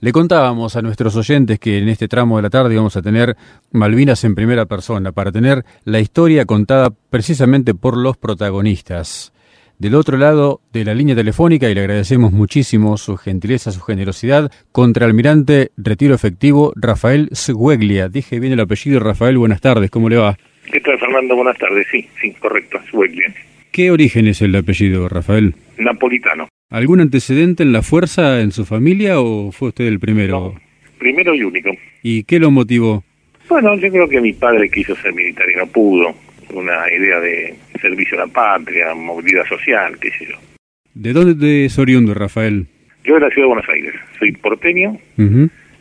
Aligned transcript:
Le 0.00 0.12
contábamos 0.12 0.76
a 0.76 0.82
nuestros 0.82 1.16
oyentes 1.16 1.58
que 1.58 1.78
en 1.78 1.88
este 1.88 2.06
tramo 2.06 2.36
de 2.36 2.44
la 2.44 2.50
tarde 2.50 2.76
vamos 2.76 2.96
a 2.96 3.02
tener 3.02 3.36
Malvinas 3.72 4.22
en 4.22 4.36
primera 4.36 4.66
persona, 4.66 5.10
para 5.10 5.32
tener 5.32 5.64
la 5.84 5.98
historia 5.98 6.44
contada 6.44 6.90
precisamente 7.10 7.74
por 7.74 7.96
los 7.96 8.16
protagonistas. 8.16 9.32
Del 9.80 9.96
otro 9.96 10.16
lado 10.16 10.60
de 10.72 10.84
la 10.84 10.94
línea 10.94 11.16
telefónica, 11.16 11.68
y 11.68 11.74
le 11.74 11.80
agradecemos 11.80 12.30
muchísimo 12.30 12.96
su 12.96 13.16
gentileza, 13.16 13.72
su 13.72 13.80
generosidad, 13.80 14.52
contraalmirante 14.70 15.72
Retiro 15.76 16.14
Efectivo 16.14 16.72
Rafael 16.76 17.28
Sueglia. 17.32 18.08
Dije 18.08 18.38
bien 18.38 18.52
el 18.52 18.60
apellido, 18.60 19.00
Rafael, 19.00 19.36
buenas 19.36 19.60
tardes, 19.60 19.90
¿cómo 19.90 20.08
le 20.08 20.16
va? 20.16 20.36
¿Qué 20.70 20.78
tal, 20.78 20.96
Fernando? 21.00 21.34
Buenas 21.34 21.58
tardes, 21.58 21.86
sí, 21.90 22.08
sí, 22.20 22.32
correcto. 22.34 22.78
¿Qué 23.72 23.90
origen 23.90 24.28
es 24.28 24.42
el 24.42 24.54
apellido, 24.54 25.08
Rafael? 25.08 25.56
Napolitano. 25.76 26.48
¿Algún 26.70 27.00
antecedente 27.00 27.62
en 27.62 27.72
la 27.72 27.80
fuerza 27.80 28.42
en 28.42 28.52
su 28.52 28.66
familia 28.66 29.20
o 29.20 29.52
fue 29.52 29.68
usted 29.68 29.86
el 29.86 29.98
primero? 29.98 30.52
No, 30.52 30.60
primero 30.98 31.34
y 31.34 31.42
único. 31.42 31.70
¿Y 32.02 32.24
qué 32.24 32.38
lo 32.38 32.50
motivó? 32.50 33.02
Bueno, 33.48 33.74
yo 33.76 33.90
creo 33.90 34.06
que 34.06 34.20
mi 34.20 34.34
padre 34.34 34.68
quiso 34.68 34.94
ser 34.96 35.14
militar 35.14 35.46
y 35.50 35.56
no 35.56 35.66
pudo. 35.66 36.14
Una 36.52 36.92
idea 36.92 37.20
de 37.20 37.54
servicio 37.80 38.20
a 38.20 38.26
la 38.26 38.32
patria, 38.32 38.94
movilidad 38.94 39.46
social, 39.46 39.98
qué 39.98 40.10
sé 40.10 40.26
yo. 40.26 40.36
¿De 40.92 41.14
dónde 41.14 41.64
es 41.64 41.78
oriundo, 41.78 42.12
Rafael? 42.12 42.66
Yo 43.02 43.14
de 43.14 43.20
la 43.20 43.28
ciudad 43.30 43.44
de 43.44 43.54
Buenos 43.54 43.68
Aires. 43.70 43.94
Soy 44.18 44.32
porteño 44.32 44.98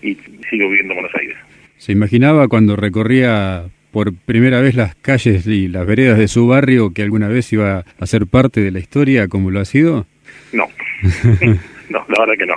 y 0.01 0.15
sigo 0.49 0.69
viviendo 0.69 0.93
en 0.93 0.99
Buenos 1.01 1.15
Aires. 1.19 1.35
¿Se 1.75 1.91
imaginaba 1.91 2.47
cuando 2.47 2.77
recorría 2.77 3.65
por 3.91 4.13
primera 4.13 4.61
vez 4.61 4.75
las 4.75 4.95
calles 4.95 5.45
y 5.47 5.67
las 5.67 5.85
veredas 5.85 6.17
de 6.17 6.29
su 6.29 6.47
barrio 6.47 6.93
que 6.93 7.01
alguna 7.01 7.27
vez 7.27 7.51
iba 7.51 7.83
a 7.99 8.05
ser 8.05 8.25
parte 8.25 8.61
de 8.61 8.71
la 8.71 8.79
historia 8.79 9.27
como 9.27 9.51
lo 9.51 9.59
ha 9.59 9.65
sido? 9.65 10.05
No, 10.53 10.65
no, 11.89 12.05
la 12.07 12.19
verdad 12.19 12.33
que 12.37 12.45
no. 12.45 12.55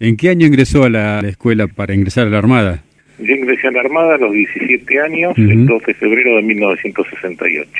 ¿En 0.00 0.16
qué 0.16 0.30
año 0.30 0.46
ingresó 0.46 0.84
a 0.84 0.90
la, 0.90 1.20
escuela 1.20 1.66
para 1.66 1.94
ingresar 1.94 2.26
a 2.26 2.30
la 2.30 2.38
Armada? 2.38 2.84
Yo 3.18 3.34
ingresé 3.34 3.68
a 3.68 3.72
la 3.72 3.80
Armada 3.80 4.14
a 4.14 4.18
los 4.18 4.32
17 4.32 5.00
años, 5.00 5.36
el 5.36 5.66
12 5.66 5.86
de 5.86 5.94
febrero 5.94 6.36
de 6.36 6.42
1968, 6.42 7.70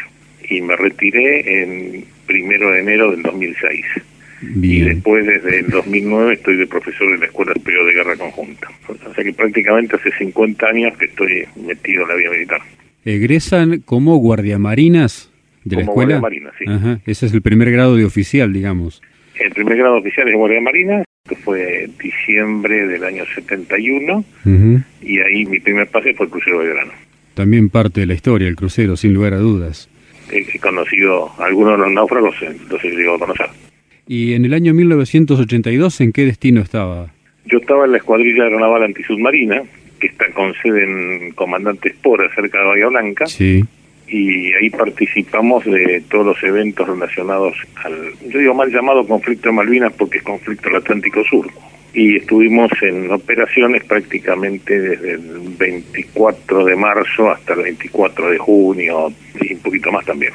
y 0.50 0.60
me 0.60 0.74
retiré 0.76 1.62
en 1.62 2.04
primero 2.26 2.72
de 2.72 2.80
enero 2.80 3.12
del 3.12 3.22
2006. 3.22 3.84
Y 4.40 4.80
después, 4.80 5.26
desde 5.26 5.60
el 5.60 5.68
2009, 5.68 6.34
estoy 6.34 6.56
de 6.56 6.66
profesor 6.66 7.08
en 7.12 7.20
la 7.20 7.26
Escuela 7.26 7.52
Superior 7.54 7.86
de 7.86 7.92
Guerra 7.92 8.16
Conjunta. 8.16 8.68
O 8.88 9.14
sea 9.14 9.24
que 9.24 9.32
prácticamente 9.32 9.96
hace 9.96 10.12
50 10.16 10.66
años 10.66 10.96
que 10.96 11.06
estoy 11.06 11.44
metido 11.56 12.02
en 12.02 12.08
la 12.08 12.14
vida 12.14 12.30
militar. 12.30 12.60
¿Egresan 13.04 13.80
como 13.80 14.16
guardiamarinas 14.16 15.32
de 15.64 15.76
la 15.76 15.82
escuela? 15.82 16.18
Guardiamarinas, 16.18 16.54
sí. 16.58 16.64
Ajá. 16.68 17.00
Ese 17.04 17.26
es 17.26 17.32
el 17.32 17.42
primer 17.42 17.70
grado 17.72 17.96
de 17.96 18.04
oficial, 18.04 18.52
digamos. 18.52 19.02
El 19.38 19.50
primer 19.52 19.76
grado 19.76 19.96
oficial 19.96 20.28
es 20.28 20.34
Guardia 20.34 20.60
Marina, 20.60 21.04
que 21.28 21.36
fue 21.36 21.88
diciembre 22.02 22.86
del 22.86 23.04
año 23.04 23.24
71, 23.34 24.24
y 25.02 25.20
ahí 25.20 25.46
mi 25.46 25.60
primer 25.60 25.88
pase 25.88 26.14
fue 26.14 26.26
el 26.26 26.32
crucero 26.32 26.60
de 26.60 26.68
verano. 26.68 26.92
También 27.34 27.70
parte 27.70 28.00
de 28.00 28.06
la 28.06 28.14
historia, 28.14 28.48
el 28.48 28.56
crucero, 28.56 28.96
sin 28.96 29.14
lugar 29.14 29.34
a 29.34 29.38
dudas. 29.38 29.88
He 30.30 30.58
conocido 30.58 31.30
a 31.38 31.46
algunos 31.46 31.78
de 31.78 31.84
los 31.84 31.92
náufragos, 31.92 32.34
los 32.68 32.84
he 32.84 32.90
llegado 32.90 33.16
a 33.16 33.18
conocer. 33.20 33.46
¿Y 34.06 34.34
en 34.34 34.44
el 34.44 34.54
año 34.54 34.74
1982 34.74 36.00
en 36.00 36.12
qué 36.12 36.24
destino 36.24 36.60
estaba? 36.60 37.12
Yo 37.44 37.58
estaba 37.58 37.84
en 37.84 37.92
la 37.92 37.98
escuadrilla 37.98 38.44
aeronaval 38.44 38.82
antisubmarina, 38.84 39.62
que 40.00 40.08
está 40.08 40.30
con 40.32 40.52
sede 40.54 40.84
en 40.84 41.32
Comandante 41.32 41.90
Espora, 41.90 42.28
cerca 42.34 42.58
de 42.58 42.66
Bahía 42.66 42.88
Blanca. 42.88 43.26
Sí 43.26 43.64
y 44.08 44.52
ahí 44.54 44.70
participamos 44.70 45.64
de 45.64 46.02
todos 46.08 46.24
los 46.24 46.42
eventos 46.42 46.88
relacionados 46.88 47.54
al, 47.84 48.12
yo 48.28 48.38
digo 48.38 48.54
mal 48.54 48.72
llamado 48.72 49.06
conflicto 49.06 49.48
de 49.48 49.54
Malvinas 49.54 49.92
porque 49.92 50.18
es 50.18 50.24
conflicto 50.24 50.68
del 50.68 50.78
Atlántico 50.78 51.22
Sur. 51.24 51.50
Y 51.94 52.16
estuvimos 52.16 52.70
en 52.82 53.10
operaciones 53.10 53.82
prácticamente 53.84 54.78
desde 54.78 55.12
el 55.12 55.54
24 55.58 56.64
de 56.64 56.76
marzo 56.76 57.30
hasta 57.30 57.54
el 57.54 57.62
24 57.62 58.30
de 58.30 58.38
junio 58.38 59.12
y 59.40 59.54
un 59.54 59.60
poquito 59.60 59.90
más 59.90 60.04
también. 60.04 60.32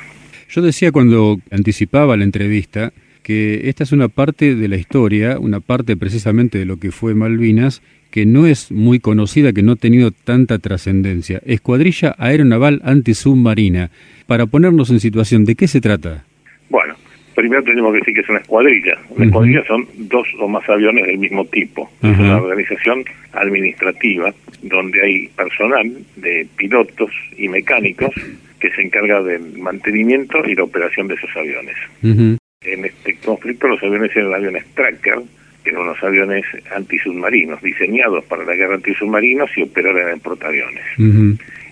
Yo 0.49 0.61
decía 0.61 0.91
cuando 0.91 1.37
anticipaba 1.51 2.17
la 2.17 2.23
entrevista 2.23 2.91
que 3.23 3.69
esta 3.69 3.83
es 3.83 3.91
una 3.91 4.09
parte 4.09 4.55
de 4.55 4.67
la 4.67 4.75
historia, 4.75 5.39
una 5.39 5.61
parte 5.61 5.95
precisamente 5.95 6.59
de 6.59 6.65
lo 6.65 6.77
que 6.77 6.91
fue 6.91 7.15
Malvinas, 7.15 7.81
que 8.13 8.27
no 8.27 8.45
es 8.45 8.71
muy 8.71 8.99
conocida, 8.99 9.53
que 9.53 9.63
no 9.63 9.71
ha 9.71 9.75
tenido 9.75 10.11
tanta 10.11 10.59
trascendencia. 10.59 11.41
Escuadrilla 11.47 12.13
Aeronaval 12.19 12.79
Antisubmarina. 12.83 13.89
Para 14.27 14.45
ponernos 14.45 14.91
en 14.91 14.99
situación, 14.99 15.45
¿de 15.45 15.55
qué 15.55 15.67
se 15.67 15.81
trata? 15.81 16.23
Bueno, 16.69 16.93
primero 17.33 17.63
tenemos 17.63 17.91
que 17.91 18.01
decir 18.01 18.13
que 18.13 18.21
es 18.21 18.29
una 18.29 18.37
escuadrilla. 18.37 18.99
Una 19.09 19.25
escuadrilla 19.25 19.65
son 19.65 19.87
dos 19.95 20.27
o 20.39 20.47
más 20.47 20.69
aviones 20.69 21.07
del 21.07 21.17
mismo 21.17 21.43
tipo. 21.45 21.89
Es 22.03 22.19
una 22.19 22.37
organización 22.37 23.03
administrativa 23.31 24.31
donde 24.61 25.01
hay 25.01 25.27
personal 25.29 25.91
de 26.15 26.47
pilotos 26.55 27.09
y 27.35 27.47
mecánicos 27.47 28.13
que 28.59 28.69
se 28.73 28.83
encarga 28.83 29.23
del 29.23 29.57
mantenimiento 29.57 30.45
y 30.45 30.53
la 30.53 30.65
operación 30.65 31.07
de 31.07 31.15
esos 31.15 31.35
aviones. 31.35 31.75
En 32.03 32.85
este 32.85 33.17
conflicto 33.25 33.69
los 33.69 33.81
aviones 33.81 34.15
eran 34.15 34.35
aviones 34.35 34.65
tracker, 34.75 35.17
eran 35.69 35.83
unos 35.83 36.03
aviones 36.03 36.45
antisubmarinos, 36.75 37.61
diseñados 37.61 38.23
para 38.25 38.43
la 38.43 38.55
guerra 38.55 38.75
antisubmarinos 38.75 39.49
y 39.55 39.63
operaban 39.63 40.13
en 40.13 40.19
portaaviones. 40.19 40.83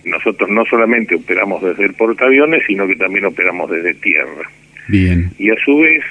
Nosotros 0.04 0.50
no 0.50 0.64
solamente 0.64 1.14
operamos 1.14 1.62
desde 1.62 1.84
el 1.84 1.94
portaaviones, 1.94 2.62
sino 2.66 2.86
que 2.86 2.96
también 2.96 3.24
operamos 3.26 3.70
desde 3.70 3.94
tierra. 3.94 4.50
Bien. 4.88 5.30
Y 5.38 5.50
a 5.50 5.56
su 5.64 5.78
vez, 5.78 6.02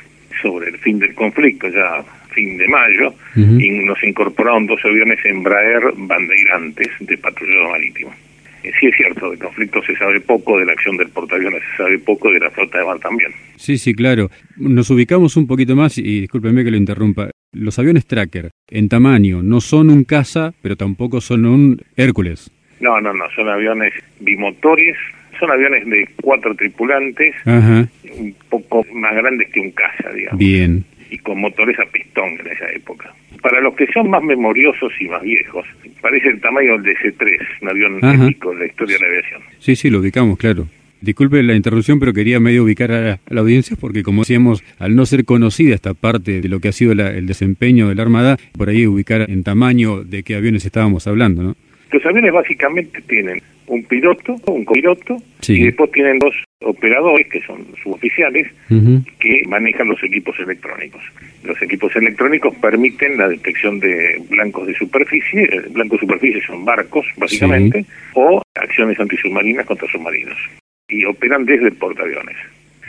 sobre 0.42 0.70
el 0.70 0.78
fin 0.78 1.00
del 1.00 1.14
conflicto, 1.14 1.68
ya 1.70 2.04
fin 2.34 2.58
de 2.58 2.68
mayo, 2.68 3.14
y 3.36 3.70
nos 3.86 4.02
incorporaron 4.04 4.66
dos 4.66 4.80
aviones 4.86 5.20
Embraer 5.26 5.84
bandeirantes 5.96 6.90
de 7.02 7.18
patrullero 7.18 7.70
marítimo. 7.70 8.14
Sí 8.64 8.88
es 8.88 8.96
cierto, 8.96 9.30
del 9.30 9.40
conflicto 9.40 9.82
se 9.84 9.96
sabe 9.96 10.20
poco, 10.22 10.60
de 10.60 10.66
la 10.66 10.74
acción 10.74 10.98
del 10.98 11.10
portaaviones 11.10 11.62
se 11.72 11.78
sabe 11.78 12.00
poco, 12.00 12.32
de 12.32 12.40
la 12.40 12.50
flota 12.52 12.78
de 12.80 12.86
mar 12.86 13.00
también. 13.00 13.32
Sí, 13.56 13.78
sí, 13.78 13.94
claro. 13.94 14.30
Nos 14.58 14.90
ubicamos 14.90 15.36
un 15.38 15.48
poquito 15.48 15.76
más, 15.76 15.98
y 15.98 16.22
discúlpeme 16.22 16.64
que 16.64 16.72
lo 16.72 16.78
interrumpa. 16.78 17.30
Los 17.54 17.80
aviones 17.80 18.06
Tracker, 18.06 18.52
en 18.70 18.88
tamaño, 18.88 19.44
no 19.44 19.62
son 19.62 19.90
un 19.90 20.04
caza, 20.04 20.54
pero 20.62 20.76
tampoco 20.76 21.22
son 21.22 21.46
un 21.46 21.82
Hércules. 21.96 22.52
No, 22.80 23.00
no, 23.02 23.14
no, 23.14 23.26
son 23.36 23.50
aviones 23.50 23.94
bimotores, 24.20 24.96
son 25.40 25.52
aviones 25.52 25.86
de 25.88 26.08
cuatro 26.22 26.56
tripulantes, 26.56 27.36
un 27.46 28.36
poco 28.50 28.86
más 28.94 29.16
grandes 29.16 29.50
que 29.50 29.60
un 29.60 29.72
caza, 29.72 30.10
digamos. 30.12 30.40
Bien. 30.40 30.86
Y 31.10 31.18
con 31.18 31.42
motores 31.42 31.78
a 31.80 31.86
pistón 31.86 32.40
en 32.40 32.48
esa 32.48 32.72
época. 32.72 33.14
Para 33.42 33.60
los 33.60 33.76
que 33.76 33.88
son 33.92 34.10
más 34.10 34.24
memoriosos 34.24 34.94
y 35.00 35.08
más 35.08 35.22
viejos, 35.24 35.66
parece 36.02 36.30
el 36.30 36.42
tamaño 36.42 36.78
del 36.78 36.96
DC-3, 36.96 37.38
un 37.62 37.70
avión 37.70 37.98
épico 38.02 38.52
en 38.54 38.60
la 38.60 38.66
historia 38.66 38.98
de 38.98 39.02
la 39.02 39.08
aviación. 39.08 39.42
Sí, 39.60 39.76
sí, 39.76 39.90
lo 39.90 40.00
ubicamos, 40.00 40.38
claro. 40.38 40.68
Disculpe 41.02 41.42
la 41.42 41.56
interrupción, 41.56 42.00
pero 42.00 42.14
quería 42.14 42.40
medio 42.40 42.64
ubicar 42.64 42.92
a, 42.92 43.20
la 43.28 43.42
audiencia 43.42 43.76
porque, 43.80 44.04
como 44.04 44.22
decíamos, 44.22 44.64
al 44.78 44.96
no 44.96 45.06
ser 45.08 45.26
conocida 45.26 45.74
esta 45.74 45.96
parte 45.96 46.42
de 46.42 46.50
lo 46.50 46.60
que 46.60 46.68
ha 46.68 46.72
sido 46.72 46.92
el 46.92 47.26
desempeño 47.26 47.90
de 47.90 47.96
la 47.96 48.04
Armada, 48.04 48.38
por 48.56 48.70
ahí 48.70 48.86
ubicar 48.86 49.30
en 49.30 49.44
tamaño 49.44 50.04
de 50.04 50.22
qué 50.22 50.36
aviones 50.36 50.64
estábamos 50.66 51.08
hablando, 51.08 51.42
¿no? 51.42 51.56
Los 51.92 52.06
aviones 52.06 52.32
básicamente 52.32 53.02
tienen 53.02 53.42
un 53.68 53.84
piloto, 53.84 54.36
un 54.48 54.66
copiloto, 54.66 55.18
y 55.48 55.66
después 55.66 55.92
tienen 55.92 56.20
dos 56.20 56.36
operadores, 56.62 57.28
que 57.28 57.42
son 57.42 57.66
suboficiales, 57.82 58.48
que 59.20 59.44
manejan 59.48 59.88
los 59.88 60.02
equipos 60.04 60.38
electrónicos. 60.40 61.02
Los 61.44 61.62
equipos 61.62 61.96
electrónicos 61.96 62.56
permiten 62.56 63.18
la 63.18 63.28
detección 63.28 63.80
de 63.80 64.22
blancos 64.30 64.68
de 64.68 64.76
superficie, 64.76 65.48
blancos 65.72 66.00
de 66.00 66.06
superficie 66.06 66.42
son 66.46 66.66
barcos, 66.66 67.06
básicamente, 67.18 67.86
o 68.14 68.42
acciones 68.56 69.00
antisubmarinas 69.00 69.66
contra 69.66 69.88
submarinos 69.90 70.38
y 70.92 71.06
operan 71.06 71.46
desde 71.46 71.68
el 71.68 71.74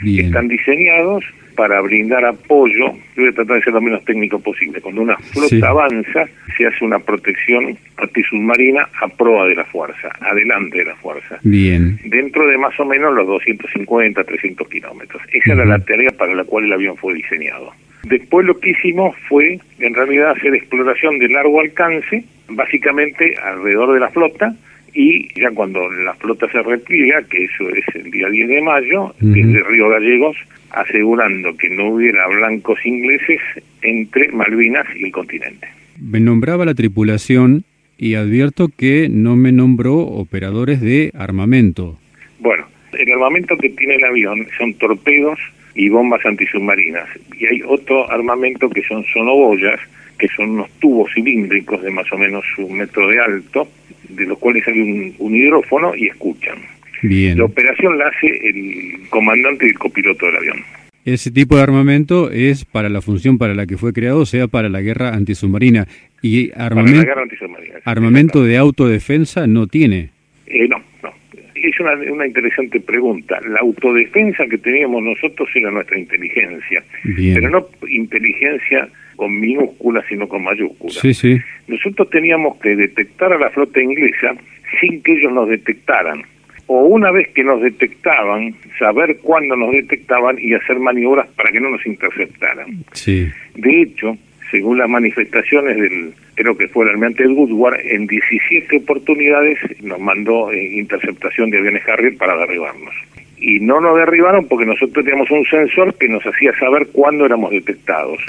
Están 0.03 0.47
diseñados 0.47 1.23
para 1.55 1.79
brindar 1.81 2.25
apoyo, 2.25 2.93
yo 2.93 2.95
voy 3.15 3.27
a 3.27 3.31
tratar 3.31 3.57
de 3.57 3.63
ser 3.63 3.73
lo 3.73 3.81
menos 3.81 4.03
técnico 4.05 4.39
posible. 4.39 4.81
Cuando 4.81 5.01
una 5.01 5.17
flota 5.17 5.69
avanza, 5.69 6.27
se 6.57 6.65
hace 6.65 6.83
una 6.83 6.99
protección 6.99 7.77
antisubmarina 7.97 8.87
a 9.01 9.07
proa 9.07 9.47
de 9.47 9.55
la 9.55 9.65
fuerza, 9.65 10.09
adelante 10.19 10.79
de 10.79 10.85
la 10.85 10.95
fuerza. 10.95 11.39
Bien. 11.43 11.99
Dentro 12.05 12.47
de 12.47 12.57
más 12.57 12.79
o 12.79 12.85
menos 12.85 13.13
los 13.13 13.27
250, 13.27 14.23
300 14.23 14.67
kilómetros. 14.67 15.21
Esa 15.31 15.53
era 15.53 15.65
la 15.65 15.79
tarea 15.79 16.11
para 16.11 16.33
la 16.33 16.43
cual 16.43 16.65
el 16.65 16.73
avión 16.73 16.97
fue 16.97 17.13
diseñado. 17.13 17.71
Después 18.03 18.45
lo 18.45 18.59
que 18.59 18.71
hicimos 18.71 19.15
fue, 19.29 19.59
en 19.79 19.93
realidad, 19.93 20.31
hacer 20.31 20.53
exploración 20.55 21.19
de 21.19 21.29
largo 21.29 21.61
alcance, 21.61 22.25
básicamente 22.49 23.35
alrededor 23.41 23.93
de 23.93 23.99
la 24.01 24.09
flota, 24.09 24.53
y 24.93 25.27
ya 25.39 25.51
cuando 25.51 25.89
la 25.89 26.13
flota 26.15 26.49
se 26.51 26.61
repliega, 26.61 27.23
que 27.23 27.45
eso 27.45 27.69
es 27.69 27.83
el 27.95 28.11
día 28.11 28.29
10 28.29 28.47
de 28.47 28.61
mayo, 28.61 29.13
desde 29.19 29.63
Río 29.63 29.89
Gallegos, 29.89 30.37
asegurando 30.71 31.55
que 31.57 31.69
no 31.69 31.89
hubiera 31.89 32.27
blancos 32.27 32.79
ingleses 32.85 33.39
entre 33.81 34.29
Malvinas 34.31 34.85
y 34.95 35.05
el 35.05 35.11
continente. 35.11 35.67
Me 35.99 36.19
nombraba 36.19 36.65
la 36.65 36.73
tripulación 36.73 37.63
y 37.97 38.15
advierto 38.15 38.69
que 38.75 39.07
no 39.09 39.35
me 39.35 39.51
nombró 39.51 39.97
operadores 39.99 40.81
de 40.81 41.11
armamento. 41.13 41.99
Bueno, 42.39 42.65
el 42.93 43.11
armamento 43.11 43.55
que 43.57 43.69
tiene 43.69 43.95
el 43.95 44.03
avión 44.03 44.47
son 44.57 44.73
torpedos 44.75 45.39
y 45.75 45.89
bombas 45.89 46.25
antisubmarinas. 46.25 47.07
Y 47.39 47.45
hay 47.45 47.61
otro 47.65 48.09
armamento 48.11 48.69
que 48.69 48.83
son 48.83 49.03
sonoboyas, 49.05 49.79
que 50.23 50.29
son 50.37 50.51
unos 50.51 50.69
tubos 50.79 51.11
cilíndricos 51.13 51.83
de 51.83 51.91
más 51.91 52.09
o 52.13 52.17
menos 52.17 52.45
un 52.57 52.77
metro 52.77 53.09
de 53.09 53.19
alto, 53.19 53.67
de 54.07 54.25
los 54.25 54.37
cuales 54.39 54.65
hay 54.69 54.79
un, 54.79 55.13
un 55.19 55.35
hidrófono 55.35 55.93
y 55.97 56.07
escuchan. 56.07 56.59
Bien. 57.01 57.37
La 57.37 57.43
operación 57.43 57.97
la 57.97 58.07
hace 58.07 58.27
el 58.27 59.01
comandante 59.09 59.65
y 59.65 59.71
el 59.71 59.77
copiloto 59.77 60.25
del 60.27 60.37
avión. 60.37 60.57
Ese 61.03 61.29
tipo 61.29 61.57
de 61.57 61.63
armamento 61.63 62.31
es 62.31 62.63
para 62.63 62.87
la 62.87 63.01
función 63.01 63.37
para 63.37 63.53
la 63.53 63.65
que 63.65 63.75
fue 63.75 63.91
creado, 63.91 64.25
sea 64.25 64.47
para 64.47 64.69
la 64.69 64.79
guerra 64.79 65.09
antisubmarina. 65.09 65.87
Y 66.21 66.51
armamento, 66.55 66.99
para 66.99 67.01
la 67.01 67.03
guerra 67.03 67.23
antisubmarina. 67.23 67.75
armamento 67.83 68.45
de 68.45 68.55
autodefensa 68.55 69.45
no 69.45 69.67
tiene. 69.67 70.11
Eh, 70.47 70.69
no, 70.69 70.81
no. 71.03 71.11
Es 71.53 71.77
una, 71.81 71.95
una 71.95 72.25
interesante 72.25 72.79
pregunta. 72.79 73.41
La 73.41 73.59
autodefensa 73.59 74.45
que 74.47 74.57
teníamos 74.57 75.03
nosotros 75.03 75.49
era 75.53 75.69
nuestra 75.69 75.99
inteligencia, 75.99 76.81
Bien. 77.03 77.33
pero 77.33 77.49
no 77.49 77.67
inteligencia 77.89 78.87
con 79.15 79.39
minúsculas, 79.39 80.05
sino 80.07 80.27
con 80.27 80.43
mayúsculas. 80.43 80.95
Sí, 80.95 81.13
sí. 81.13 81.39
Nosotros 81.67 82.09
teníamos 82.09 82.57
que 82.59 82.75
detectar 82.75 83.33
a 83.33 83.39
la 83.39 83.49
flota 83.49 83.81
inglesa 83.81 84.35
sin 84.79 85.01
que 85.01 85.13
ellos 85.13 85.31
nos 85.31 85.49
detectaran. 85.49 86.23
O 86.67 86.85
una 86.85 87.11
vez 87.11 87.29
que 87.29 87.43
nos 87.43 87.61
detectaban, 87.61 88.55
saber 88.79 89.17
cuándo 89.21 89.55
nos 89.55 89.71
detectaban 89.71 90.37
y 90.39 90.53
hacer 90.53 90.79
maniobras 90.79 91.27
para 91.35 91.51
que 91.51 91.59
no 91.59 91.69
nos 91.69 91.85
interceptaran. 91.85 92.85
Sí. 92.93 93.29
De 93.55 93.81
hecho, 93.81 94.17
según 94.49 94.77
las 94.77 94.89
manifestaciones 94.89 95.75
del, 95.75 96.13
creo 96.35 96.55
que 96.55 96.67
fue 96.67 96.85
el 96.85 96.91
almirante 96.91 97.27
Woodward, 97.27 97.79
en 97.83 98.07
17 98.07 98.77
oportunidades 98.77 99.57
nos 99.81 99.99
mandó 99.99 100.51
eh, 100.51 100.77
interceptación 100.77 101.49
de 101.49 101.57
aviones 101.57 101.83
Harrier 101.87 102.15
para 102.17 102.37
derribarnos. 102.37 102.93
Y 103.37 103.59
no 103.59 103.81
nos 103.81 103.97
derribaron 103.97 104.47
porque 104.47 104.65
nosotros 104.65 105.03
teníamos 105.03 105.29
un 105.31 105.43
sensor 105.45 105.95
que 105.95 106.07
nos 106.07 106.23
hacía 106.23 106.57
saber 106.59 106.87
cuándo 106.93 107.25
éramos 107.25 107.51
detectados. 107.51 108.21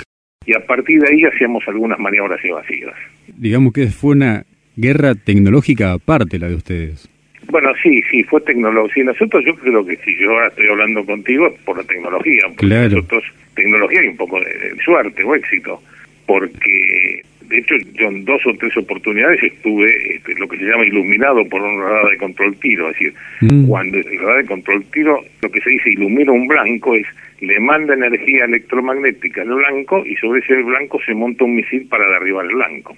Y 0.47 0.55
a 0.55 0.61
partir 0.61 1.01
de 1.01 1.13
ahí 1.13 1.25
hacíamos 1.25 1.67
algunas 1.67 1.99
maniobras 1.99 2.45
evasivas. 2.45 2.95
Digamos 3.37 3.73
que 3.73 3.87
fue 3.89 4.13
una 4.13 4.45
guerra 4.77 5.15
tecnológica 5.15 5.93
aparte 5.93 6.39
la 6.39 6.49
de 6.49 6.55
ustedes. 6.55 7.09
Bueno, 7.51 7.71
sí, 7.83 8.03
sí, 8.11 8.23
fue 8.25 8.41
tecnología. 8.41 9.05
Nosotros, 9.05 9.45
yo 9.45 9.55
creo 9.55 9.85
que 9.85 9.97
si 9.97 10.17
yo 10.19 10.31
ahora 10.31 10.49
estoy 10.49 10.67
hablando 10.69 11.05
contigo 11.05 11.47
es 11.47 11.55
por 11.63 11.77
la 11.77 11.85
tecnología. 11.85 12.43
Porque 12.49 12.67
Claro. 12.67 12.97
Nosotros, 12.97 13.25
tecnología 13.55 14.05
y 14.05 14.09
un 14.09 14.17
poco 14.17 14.41
de, 14.41 14.47
de 14.47 14.83
suerte 14.83 15.23
o 15.23 15.35
éxito. 15.35 15.81
Porque, 16.27 17.23
de 17.49 17.59
hecho, 17.59 17.75
yo 17.95 18.09
en 18.09 18.25
dos 18.25 18.41
o 18.47 18.55
tres 18.55 18.77
oportunidades 18.77 19.43
estuve 19.43 20.17
este, 20.17 20.35
lo 20.37 20.49
que 20.49 20.57
se 20.57 20.65
llama 20.65 20.85
iluminado 20.85 21.45
por 21.49 21.61
un 21.61 21.81
radar 21.81 22.11
de 22.11 22.17
control 22.19 22.57
tiro. 22.57 22.91
Es 22.91 22.99
decir, 22.99 23.15
Mm. 23.41 23.67
cuando 23.67 23.99
el 23.99 24.19
radar 24.19 24.43
de 24.43 24.49
control 24.49 24.85
tiro, 24.93 25.21
lo 25.43 25.51
que 25.51 25.61
se 25.61 25.71
dice 25.71 25.91
ilumina 25.91 26.33
un 26.33 26.47
blanco 26.49 26.95
es 26.95 27.07
le 27.41 27.61
manda 27.61 27.95
energía 27.95 28.45
electromagnética 28.45 29.43
al 29.43 29.55
blanco 29.55 30.05
y 30.07 30.17
sobre 30.17 30.41
ese 30.41 30.63
blanco 30.63 30.99
se 31.05 31.15
monta 31.15 31.45
un 31.45 31.57
misil 31.57 31.87
para 31.89 32.09
derribar 32.09 32.47
el 32.47 32.55
blanco. 32.55 32.97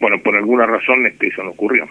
Bueno, 0.00 0.18
por 0.18 0.36
alguna 0.36 0.66
razón 0.66 1.06
este, 1.06 1.28
eso 1.28 1.42
no 1.42 1.50
ocurrió. 1.50 1.88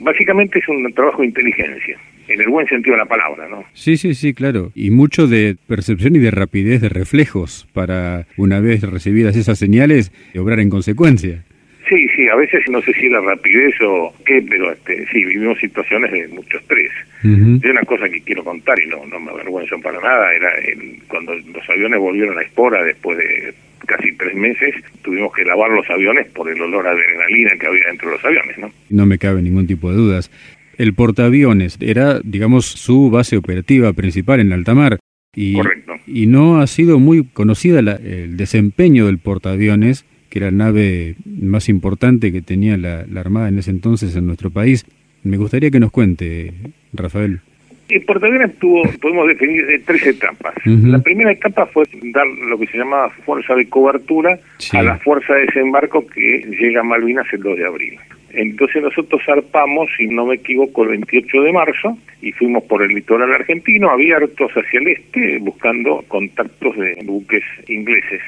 Básicamente 0.00 0.58
es 0.58 0.68
un 0.68 0.92
trabajo 0.92 1.22
de 1.22 1.28
inteligencia, 1.28 1.96
en 2.28 2.40
el 2.40 2.48
buen 2.48 2.66
sentido 2.68 2.94
de 2.94 2.98
la 3.02 3.06
palabra, 3.08 3.48
¿no? 3.48 3.64
Sí, 3.74 3.96
sí, 3.96 4.14
sí, 4.14 4.34
claro. 4.34 4.70
Y 4.74 4.90
mucho 4.90 5.26
de 5.26 5.56
percepción 5.66 6.16
y 6.16 6.18
de 6.18 6.30
rapidez 6.30 6.80
de 6.80 6.88
reflejos 6.88 7.66
para, 7.72 8.26
una 8.36 8.60
vez 8.60 8.82
recibidas 8.82 9.36
esas 9.36 9.58
señales, 9.58 10.12
obrar 10.38 10.60
en 10.60 10.70
consecuencia. 10.70 11.44
Sí, 11.88 12.06
sí, 12.14 12.28
a 12.28 12.34
veces 12.36 12.60
no 12.70 12.82
sé 12.82 12.92
si 12.92 13.06
era 13.06 13.18
rapidez 13.22 13.74
o 13.80 14.12
qué, 14.26 14.44
pero 14.46 14.70
este, 14.72 15.06
sí, 15.10 15.24
vivimos 15.24 15.58
situaciones 15.58 16.12
de 16.12 16.28
mucho 16.28 16.58
estrés. 16.58 16.90
Ujú. 17.24 17.60
Y 17.64 17.66
una 17.70 17.80
cosa 17.84 18.10
que 18.10 18.20
quiero 18.20 18.44
contar 18.44 18.78
y 18.78 18.86
no, 18.88 19.06
no 19.06 19.18
me 19.18 19.30
avergüenzo 19.30 19.80
para 19.80 19.98
nada, 19.98 20.34
era 20.34 20.52
el- 20.56 20.98
cuando 21.08 21.34
los 21.34 21.70
aviones 21.70 21.98
volvieron 21.98 22.38
a 22.38 22.42
Espora 22.42 22.82
después 22.84 23.16
de 23.16 23.54
casi 23.86 24.12
tres 24.18 24.34
meses, 24.34 24.74
tuvimos 25.02 25.32
que 25.34 25.44
lavar 25.46 25.70
los 25.70 25.88
aviones 25.88 26.26
por 26.26 26.50
el 26.50 26.60
olor 26.60 26.86
a 26.86 26.90
adrenalina 26.90 27.52
que 27.58 27.66
había 27.66 27.86
dentro 27.86 28.10
de 28.10 28.16
los 28.16 28.24
aviones, 28.26 28.58
¿no? 28.58 28.70
No 28.90 29.06
me 29.06 29.16
cabe 29.16 29.40
ningún 29.40 29.66
tipo 29.66 29.90
de 29.90 29.96
dudas. 29.96 30.30
El 30.78 30.94
portaaviones 30.94 31.76
era, 31.80 32.20
digamos, 32.24 32.64
su 32.66 33.10
base 33.10 33.36
operativa 33.36 33.92
principal 33.92 34.40
en 34.40 34.52
alta 34.52 34.74
mar. 34.74 34.98
Y, 35.34 35.52
Correcto. 35.54 35.92
y 36.06 36.26
no 36.26 36.60
ha 36.60 36.66
sido 36.66 36.98
muy 36.98 37.24
conocida 37.24 37.82
la- 37.82 37.96
el 37.96 38.36
desempeño 38.36 39.06
del 39.06 39.18
portaaviones, 39.18 40.04
que 40.30 40.38
era 40.38 40.50
la 40.50 40.56
nave 40.66 41.16
más 41.26 41.68
importante 41.68 42.32
que 42.32 42.42
tenía 42.42 42.76
la, 42.78 43.04
la 43.06 43.20
Armada 43.20 43.48
en 43.48 43.58
ese 43.58 43.70
entonces 43.70 44.16
en 44.16 44.26
nuestro 44.26 44.50
país. 44.50 44.86
Me 45.24 45.36
gustaría 45.36 45.70
que 45.70 45.80
nos 45.80 45.90
cuente, 45.90 46.52
Rafael. 46.92 47.40
El 47.88 48.02
portaaviones 48.02 48.56
tuvo, 48.58 48.82
podemos 49.00 49.26
definir 49.28 49.66
de 49.66 49.78
tres 49.80 50.06
etapas. 50.06 50.54
La 50.64 50.98
primera 51.00 51.32
etapa 51.32 51.66
fue 51.66 51.84
dar 52.12 52.26
lo 52.26 52.58
que 52.58 52.66
se 52.66 52.76
llamaba 52.78 53.08
fuerza 53.24 53.54
de 53.54 53.66
cobertura 53.68 54.38
Sí. 54.58 54.76
a 54.76 54.82
la 54.82 54.98
fuerza 54.98 55.34
de 55.34 55.46
desembarco 55.46 56.06
que 56.06 56.46
llega 56.60 56.80
a 56.80 56.84
Malvinas 56.84 57.26
el 57.32 57.40
2 57.42 57.56
de 57.56 57.66
abril. 57.66 57.94
Entonces 58.32 58.82
nosotros 58.82 59.22
zarpamos, 59.24 59.88
si 59.96 60.06
no 60.06 60.26
me 60.26 60.34
equivoco, 60.36 60.82
el 60.82 60.90
28 60.90 61.42
de 61.42 61.52
marzo 61.52 61.98
y 62.20 62.32
fuimos 62.32 62.62
por 62.64 62.82
el 62.82 62.88
litoral 62.88 63.32
argentino, 63.32 63.90
abiertos 63.90 64.50
hacia 64.52 64.80
el 64.80 64.88
este, 64.88 65.38
buscando 65.38 66.04
contactos 66.08 66.76
de 66.76 66.98
buques 67.04 67.44
ingleses. 67.68 68.20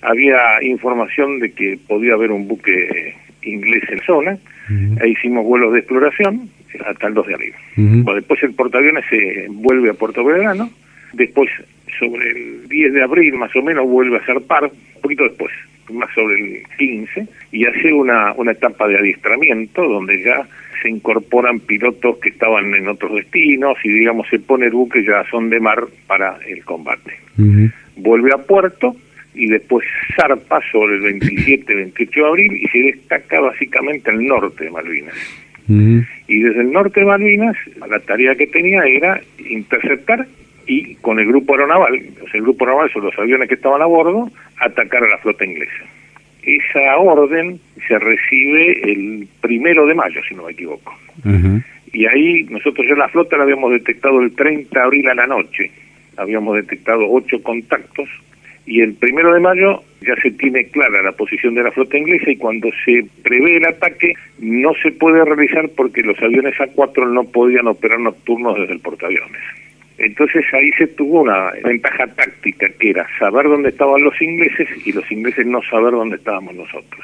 Había 0.00 0.62
información 0.62 1.38
de 1.38 1.52
que 1.52 1.78
podía 1.86 2.14
haber 2.14 2.32
un 2.32 2.48
buque 2.48 3.14
inglés 3.42 3.84
en 3.88 3.98
la 3.98 4.04
zona, 4.04 4.38
e 5.00 5.08
hicimos 5.08 5.44
vuelos 5.44 5.72
de 5.72 5.80
exploración 5.80 6.48
hasta 6.86 7.08
el 7.08 7.14
2 7.14 7.26
de 7.26 7.34
abril. 7.34 7.52
Bueno, 7.76 8.14
después 8.14 8.42
el 8.42 8.54
portaaviones 8.54 9.04
se 9.10 9.46
vuelve 9.50 9.90
a 9.90 9.94
Puerto 9.94 10.24
Belgrano, 10.24 10.70
después 11.12 11.50
sobre 11.98 12.30
el 12.30 12.68
10 12.68 12.94
de 12.94 13.02
abril 13.02 13.34
más 13.34 13.54
o 13.54 13.62
menos 13.62 13.86
vuelve 13.86 14.16
a 14.16 14.24
zarpar, 14.24 14.64
un 14.64 15.00
poquito 15.02 15.24
después, 15.24 15.52
más 15.92 16.12
sobre 16.14 16.40
el 16.40 16.62
15, 16.78 17.26
y 17.52 17.66
hace 17.66 17.92
una, 17.92 18.32
una 18.32 18.52
etapa 18.52 18.88
de 18.88 18.98
adiestramiento 18.98 19.82
donde 19.82 20.22
ya 20.22 20.46
se 20.82 20.90
incorporan 20.90 21.60
pilotos 21.60 22.18
que 22.18 22.30
estaban 22.30 22.74
en 22.74 22.88
otros 22.88 23.14
destinos 23.14 23.76
y 23.84 23.88
digamos 23.90 24.26
se 24.28 24.40
pone 24.40 24.66
el 24.66 24.72
buque 24.72 25.04
ya 25.04 25.24
son 25.30 25.48
de 25.48 25.60
mar 25.60 25.84
para 26.06 26.38
el 26.46 26.64
combate. 26.64 27.12
Vuelve 27.96 28.32
a 28.34 28.38
puerto 28.38 28.96
y 29.34 29.46
después 29.46 29.86
zarpa 30.16 30.60
sobre 30.70 30.96
el 30.96 31.20
27-28 31.20 32.14
de 32.14 32.26
abril 32.26 32.56
y 32.56 32.68
se 32.68 32.78
destaca 32.78 33.40
básicamente 33.40 34.10
al 34.10 34.26
norte 34.26 34.64
de 34.64 34.70
Malvinas. 34.70 35.14
Y 35.68 36.40
desde 36.40 36.60
el 36.60 36.72
norte 36.72 37.00
de 37.00 37.06
Malvinas, 37.06 37.56
la 37.88 37.98
tarea 38.00 38.34
que 38.34 38.48
tenía 38.48 38.82
era 38.82 39.20
interceptar 39.38 40.26
y 40.72 40.94
con 40.96 41.18
el 41.18 41.26
grupo 41.26 41.52
aeronaval, 41.52 42.00
o 42.22 42.28
sea, 42.28 42.38
el 42.38 42.42
grupo 42.42 42.64
aeronaval 42.64 42.90
son 42.92 43.04
los 43.04 43.18
aviones 43.18 43.48
que 43.48 43.56
estaban 43.56 43.82
a 43.82 43.86
bordo, 43.86 44.30
atacar 44.58 45.04
a 45.04 45.08
la 45.08 45.18
flota 45.18 45.44
inglesa. 45.44 45.84
Esa 46.42 46.96
orden 46.96 47.60
se 47.86 47.98
recibe 47.98 48.90
el 48.90 49.28
primero 49.40 49.86
de 49.86 49.94
mayo, 49.94 50.20
si 50.28 50.34
no 50.34 50.44
me 50.44 50.52
equivoco. 50.52 50.94
Y 51.92 52.06
ahí 52.06 52.44
nosotros 52.44 52.86
ya 52.88 52.94
la 52.94 53.08
flota 53.08 53.36
la 53.36 53.42
habíamos 53.42 53.70
detectado 53.70 54.20
el 54.22 54.34
30 54.34 54.78
de 54.78 54.84
abril 54.84 55.08
a 55.08 55.14
la 55.14 55.26
noche. 55.26 55.70
Habíamos 56.16 56.56
detectado 56.56 57.06
ocho 57.10 57.42
contactos 57.42 58.08
y 58.64 58.80
el 58.80 58.94
primero 58.94 59.34
de 59.34 59.40
mayo 59.40 59.82
ya 60.00 60.14
se 60.22 60.30
tiene 60.30 60.66
clara 60.68 61.02
la 61.02 61.12
posición 61.12 61.54
de 61.54 61.64
la 61.64 61.70
flota 61.70 61.98
inglesa 61.98 62.30
y 62.30 62.36
cuando 62.36 62.70
se 62.84 63.04
prevé 63.22 63.58
el 63.58 63.66
ataque 63.66 64.14
no 64.38 64.72
se 64.82 64.90
puede 64.92 65.24
realizar 65.24 65.68
porque 65.76 66.02
los 66.02 66.20
aviones 66.22 66.54
A4 66.56 67.12
no 67.12 67.24
podían 67.24 67.66
operar 67.66 68.00
nocturnos 68.00 68.58
desde 68.58 68.74
el 68.74 68.80
portaaviones. 68.80 69.42
Entonces 70.02 70.44
ahí 70.52 70.70
se 70.72 70.88
tuvo 70.88 71.22
una 71.22 71.50
ventaja 71.64 72.06
táctica 72.08 72.68
que 72.78 72.90
era 72.90 73.06
saber 73.18 73.46
dónde 73.46 73.70
estaban 73.70 74.02
los 74.02 74.20
ingleses 74.20 74.68
y 74.84 74.92
los 74.92 75.10
ingleses 75.10 75.46
no 75.46 75.62
saber 75.62 75.92
dónde 75.92 76.16
estábamos 76.16 76.54
nosotros 76.54 77.00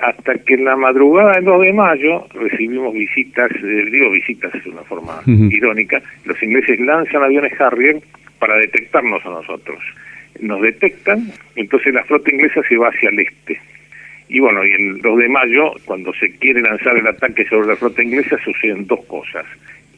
hasta 0.00 0.34
que 0.38 0.54
en 0.54 0.64
la 0.64 0.76
madrugada 0.76 1.34
del 1.34 1.44
2 1.44 1.60
de 1.62 1.72
mayo 1.72 2.26
recibimos 2.34 2.92
visitas, 2.92 3.50
eh, 3.62 3.88
digo 3.90 4.10
visitas 4.10 4.54
es 4.54 4.66
una 4.66 4.82
forma 4.82 5.20
Ujú. 5.26 5.48
irónica, 5.50 6.02
los 6.24 6.40
ingleses 6.42 6.78
lanzan 6.80 7.22
aviones 7.22 7.58
Harrier 7.60 8.00
para 8.38 8.56
detectarnos 8.56 9.24
a 9.24 9.30
nosotros. 9.30 9.78
Nos 10.40 10.60
detectan, 10.60 11.32
entonces 11.54 11.94
la 11.94 12.04
flota 12.04 12.30
inglesa 12.30 12.60
se 12.68 12.76
va 12.76 12.88
hacia 12.88 13.08
el 13.08 13.20
este. 13.20 13.58
Y 14.28 14.40
bueno, 14.40 14.66
y 14.66 14.72
el 14.72 15.00
2 15.00 15.18
de 15.18 15.28
mayo, 15.28 15.72
cuando 15.86 16.12
se 16.12 16.30
quiere 16.36 16.60
lanzar 16.60 16.96
el 16.96 17.06
ataque 17.06 17.46
sobre 17.46 17.68
la 17.68 17.76
flota 17.76 18.02
inglesa, 18.02 18.36
suceden 18.44 18.86
dos 18.86 19.02
cosas. 19.06 19.46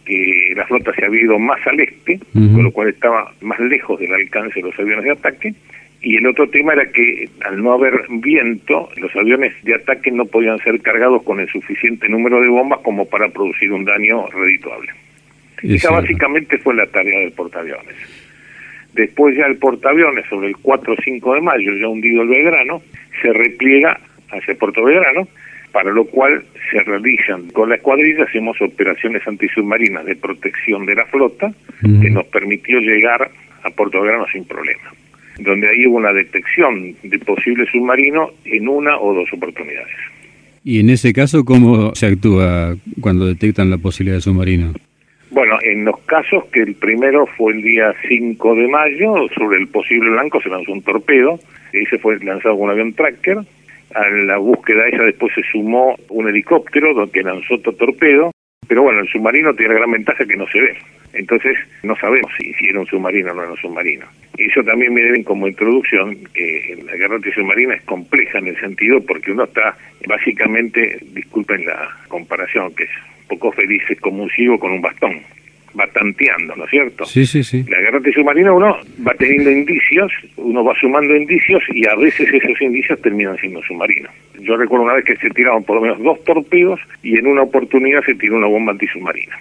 Que 0.08 0.54
la 0.56 0.66
flota 0.66 0.94
se 0.94 1.04
había 1.04 1.22
ido 1.22 1.38
más 1.38 1.64
al 1.66 1.78
este, 1.80 2.18
con 2.32 2.62
lo 2.62 2.72
cual 2.72 2.88
estaba 2.88 3.30
más 3.42 3.60
lejos 3.60 4.00
del 4.00 4.14
alcance 4.14 4.54
de 4.54 4.62
los 4.62 4.78
aviones 4.78 5.04
de 5.04 5.12
ataque, 5.12 5.54
y 6.00 6.16
el 6.16 6.26
otro 6.26 6.48
tema 6.48 6.72
era 6.74 6.90
que 6.90 7.28
al 7.44 7.62
no 7.62 7.72
haber 7.72 8.06
viento, 8.08 8.88
los 8.96 9.14
aviones 9.16 9.52
de 9.64 9.74
ataque 9.74 10.10
no 10.12 10.24
podían 10.26 10.58
ser 10.60 10.80
cargados 10.80 11.22
con 11.24 11.40
el 11.40 11.48
suficiente 11.48 12.08
número 12.08 12.40
de 12.40 12.48
bombas 12.48 12.80
como 12.80 13.04
para 13.04 13.28
producir 13.28 13.72
un 13.72 13.84
daño 13.84 14.26
redituable. 14.28 14.92
Es 15.62 15.72
Esa 15.72 15.90
básicamente 15.90 16.56
fue 16.58 16.74
la 16.74 16.86
tarea 16.86 17.18
del 17.20 17.32
portaaviones. 17.32 17.96
Después 18.94 19.36
ya 19.36 19.46
el 19.46 19.56
portaaviones, 19.58 20.24
sobre 20.28 20.48
el 20.48 20.56
4 20.56 20.92
o 20.92 20.96
5 21.02 21.34
de 21.34 21.40
mayo, 21.40 21.74
ya 21.74 21.88
hundido 21.88 22.22
el 22.22 22.28
Belgrano, 22.28 22.80
se 23.20 23.32
repliega 23.32 24.00
hacia 24.30 24.54
Puerto 24.54 24.84
Belgrano, 24.84 25.26
para 25.72 25.90
lo 25.90 26.04
cual 26.04 26.42
se 26.70 26.82
realizan 26.82 27.48
con 27.50 27.68
la 27.68 27.76
escuadrilla, 27.76 28.24
hacemos 28.24 28.60
operaciones 28.60 29.26
antisubmarinas 29.26 30.04
de 30.04 30.16
protección 30.16 30.86
de 30.86 30.94
la 30.94 31.04
flota, 31.06 31.52
que 31.80 32.10
nos 32.10 32.26
permitió 32.26 32.80
llegar 32.80 33.30
a 33.62 33.70
Puerto 33.70 34.00
Belgrano 34.00 34.26
sin 34.32 34.44
problema. 34.44 34.92
donde 35.38 35.68
ahí 35.68 35.86
hubo 35.86 35.98
una 35.98 36.12
detección 36.12 36.96
de 37.00 37.18
posible 37.20 37.64
submarino 37.70 38.30
en 38.44 38.68
una 38.68 38.98
o 38.98 39.14
dos 39.14 39.32
oportunidades. 39.32 39.94
¿Y 40.64 40.80
en 40.80 40.90
ese 40.90 41.12
caso 41.12 41.44
cómo 41.44 41.94
se 41.94 42.06
actúa 42.06 42.74
cuando 43.00 43.26
detectan 43.26 43.70
la 43.70 43.78
posibilidad 43.78 44.16
de 44.16 44.22
submarino? 44.22 44.74
Bueno, 45.30 45.58
en 45.62 45.84
los 45.84 45.98
casos 46.00 46.46
que 46.46 46.62
el 46.62 46.74
primero 46.74 47.26
fue 47.36 47.52
el 47.52 47.62
día 47.62 47.94
5 48.08 48.54
de 48.54 48.66
mayo, 48.68 49.28
sobre 49.36 49.58
el 49.58 49.68
posible 49.68 50.10
blanco 50.10 50.40
se 50.40 50.48
lanzó 50.48 50.72
un 50.72 50.82
torpedo, 50.82 51.38
y 51.72 51.84
se 51.86 51.98
fue 51.98 52.18
lanzado 52.18 52.56
con 52.56 52.64
un 52.64 52.70
avión 52.70 52.92
tracker. 52.94 53.38
A 53.94 54.08
la 54.08 54.38
búsqueda 54.38 54.88
esa 54.88 55.04
después 55.04 55.32
se 55.34 55.42
sumó 55.50 55.96
un 56.10 56.28
helicóptero 56.28 57.10
que 57.10 57.22
lanzó 57.22 57.54
otro 57.54 57.72
torpedo, 57.72 58.30
pero 58.66 58.82
bueno, 58.82 59.00
el 59.00 59.08
submarino 59.08 59.54
tiene 59.54 59.74
la 59.74 59.80
gran 59.80 59.92
ventaja 59.92 60.26
que 60.26 60.36
no 60.36 60.46
se 60.48 60.60
ve. 60.60 60.76
Entonces 61.14 61.56
no 61.82 61.96
sabemos 61.96 62.30
si, 62.38 62.52
si 62.54 62.66
era 62.66 62.80
un 62.80 62.86
submarino 62.86 63.32
o 63.32 63.34
no 63.34 63.42
era 63.42 63.52
un 63.52 63.56
submarino. 63.56 64.06
Eso 64.36 64.62
también 64.62 64.92
me 64.94 65.02
deben 65.02 65.24
como 65.24 65.48
introducción 65.48 66.16
que 66.34 66.78
la 66.84 66.94
guerra 66.96 67.16
antisubmarina 67.16 67.74
es 67.74 67.82
compleja 67.82 68.38
en 68.38 68.48
el 68.48 68.60
sentido 68.60 69.00
porque 69.00 69.32
uno 69.32 69.44
está 69.44 69.76
básicamente, 70.06 70.98
disculpen 71.12 71.64
la 71.66 71.88
comparación, 72.08 72.74
que 72.74 72.84
es 72.84 72.90
poco 73.26 73.52
felices 73.52 73.98
como 74.00 74.22
un 74.22 74.30
ciego 74.30 74.58
con 74.58 74.72
un 74.72 74.80
bastón, 74.80 75.22
va 75.78 75.86
tanteando, 75.88 76.54
¿no 76.56 76.64
es 76.64 76.70
cierto? 76.70 77.04
Sí, 77.04 77.26
sí, 77.26 77.42
sí. 77.42 77.64
La 77.68 77.80
guerra 77.80 78.00
submarina 78.12 78.52
uno 78.52 78.76
va 79.06 79.14
teniendo 79.14 79.50
indicios, 79.50 80.12
uno 80.36 80.64
va 80.64 80.74
sumando 80.80 81.14
indicios 81.16 81.62
y 81.72 81.86
a 81.86 81.94
veces 81.96 82.32
esos 82.32 82.60
indicios 82.60 83.00
terminan 83.00 83.36
siendo 83.38 83.62
submarinos. 83.62 84.12
Yo 84.40 84.56
recuerdo 84.56 84.84
una 84.84 84.94
vez 84.94 85.04
que 85.04 85.16
se 85.16 85.30
tiraron 85.30 85.64
por 85.64 85.76
lo 85.76 85.82
menos 85.82 85.98
dos 86.00 86.22
torpedos 86.24 86.80
y 87.02 87.18
en 87.18 87.26
una 87.26 87.42
oportunidad 87.42 88.02
se 88.04 88.14
tiró 88.14 88.36
una 88.36 88.46
bomba 88.46 88.72
antisubmarina. 88.72 89.36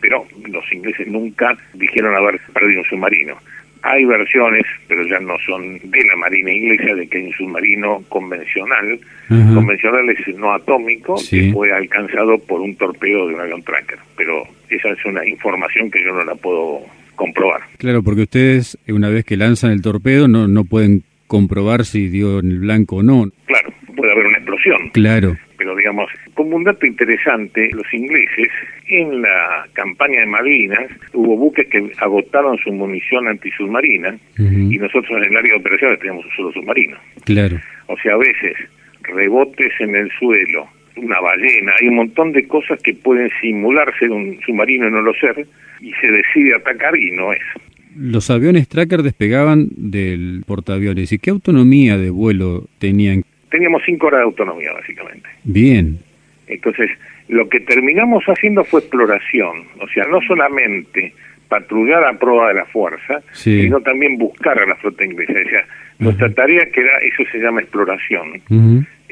Pero 0.00 0.26
los 0.46 0.72
ingleses 0.72 1.06
nunca 1.06 1.56
dijeron 1.74 2.14
haber 2.14 2.40
perdido 2.52 2.80
un 2.80 2.86
submarino. 2.86 3.36
Hay 3.82 4.04
versiones, 4.04 4.64
pero 4.86 5.06
ya 5.06 5.18
no 5.18 5.34
son 5.44 5.78
de 5.78 6.04
la 6.04 6.16
Marina 6.16 6.52
inglesa, 6.52 6.94
de 6.94 7.06
que 7.08 7.18
hay 7.18 7.26
un 7.26 7.32
submarino 7.32 8.02
convencional, 8.08 9.00
convencional 9.28 10.08
es 10.10 10.36
no 10.36 10.52
atómico, 10.52 11.16
que 11.28 11.50
fue 11.52 11.72
alcanzado 11.72 12.38
por 12.38 12.60
un 12.60 12.76
torpedo 12.76 13.26
de 13.26 13.34
un 13.34 13.40
avión 13.40 13.62
tracker. 13.62 13.98
Pero 14.16 14.44
esa 14.68 14.90
es 14.90 15.04
una 15.04 15.26
información 15.26 15.90
que 15.90 16.02
yo 16.04 16.12
no 16.12 16.24
la 16.24 16.34
puedo 16.34 16.80
comprobar. 17.16 17.62
Claro, 17.78 18.02
porque 18.02 18.22
ustedes, 18.22 18.78
una 18.88 19.08
vez 19.08 19.24
que 19.24 19.36
lanzan 19.36 19.72
el 19.72 19.82
torpedo, 19.82 20.28
no, 20.28 20.46
no 20.46 20.64
pueden 20.64 21.02
comprobar 21.26 21.84
si 21.84 22.08
dio 22.08 22.40
en 22.40 22.50
el 22.50 22.58
blanco 22.60 22.96
o 22.96 23.02
no. 23.02 23.30
Claro, 23.46 23.72
puede 23.96 24.12
haber 24.12 24.26
Claro. 24.92 25.36
Pero 25.56 25.76
digamos, 25.76 26.10
como 26.34 26.56
un 26.56 26.64
dato 26.64 26.86
interesante, 26.86 27.70
los 27.72 27.86
ingleses 27.92 28.48
en 28.88 29.22
la 29.22 29.66
campaña 29.74 30.20
de 30.20 30.26
Malvinas 30.26 30.90
hubo 31.12 31.36
buques 31.36 31.68
que 31.68 31.92
agotaron 31.98 32.58
su 32.58 32.72
munición 32.72 33.28
antisubmarina 33.28 34.16
y 34.38 34.78
nosotros 34.78 35.10
en 35.18 35.24
el 35.24 35.36
área 35.36 35.54
de 35.54 35.60
operaciones 35.60 35.98
teníamos 36.00 36.24
un 36.26 36.32
solo 36.32 36.52
submarino. 36.52 36.96
Claro. 37.24 37.58
O 37.86 37.96
sea, 37.98 38.14
a 38.14 38.18
veces 38.18 38.56
rebotes 39.02 39.72
en 39.80 39.94
el 39.94 40.10
suelo, 40.18 40.68
una 40.96 41.20
ballena, 41.20 41.72
hay 41.80 41.88
un 41.88 41.96
montón 41.96 42.32
de 42.32 42.46
cosas 42.46 42.80
que 42.82 42.94
pueden 42.94 43.30
simularse 43.40 44.06
de 44.06 44.12
un 44.12 44.40
submarino 44.44 44.88
y 44.88 44.90
no 44.90 45.02
lo 45.02 45.14
ser, 45.14 45.46
y 45.80 45.92
se 46.00 46.06
decide 46.08 46.54
atacar 46.56 46.96
y 46.96 47.10
no 47.12 47.32
es. 47.32 47.42
Los 47.96 48.30
aviones 48.30 48.68
tracker 48.68 49.02
despegaban 49.02 49.68
del 49.76 50.44
portaaviones. 50.46 51.12
¿Y 51.12 51.18
qué 51.18 51.30
autonomía 51.30 51.98
de 51.98 52.10
vuelo 52.10 52.66
tenían? 52.78 53.24
Teníamos 53.52 53.82
cinco 53.84 54.06
horas 54.06 54.20
de 54.20 54.24
autonomía, 54.24 54.72
básicamente. 54.72 55.28
Bien. 55.44 55.98
Entonces, 56.46 56.90
lo 57.28 57.48
que 57.48 57.60
terminamos 57.60 58.24
haciendo 58.24 58.64
fue 58.64 58.80
exploración. 58.80 59.64
O 59.78 59.86
sea, 59.88 60.04
no 60.06 60.20
solamente 60.22 61.12
patrullar 61.48 62.02
a 62.04 62.18
prueba 62.18 62.48
de 62.48 62.54
la 62.54 62.64
fuerza, 62.64 63.22
sino 63.32 63.78
también 63.82 64.16
buscar 64.16 64.58
a 64.58 64.64
la 64.64 64.74
flota 64.76 65.04
inglesa. 65.04 65.34
O 65.34 65.50
sea, 65.50 65.66
nuestra 65.98 66.32
tarea 66.32 66.64
que 66.72 66.80
era, 66.80 66.96
eso 67.00 67.22
se 67.30 67.38
llama 67.38 67.60
exploración, 67.60 68.40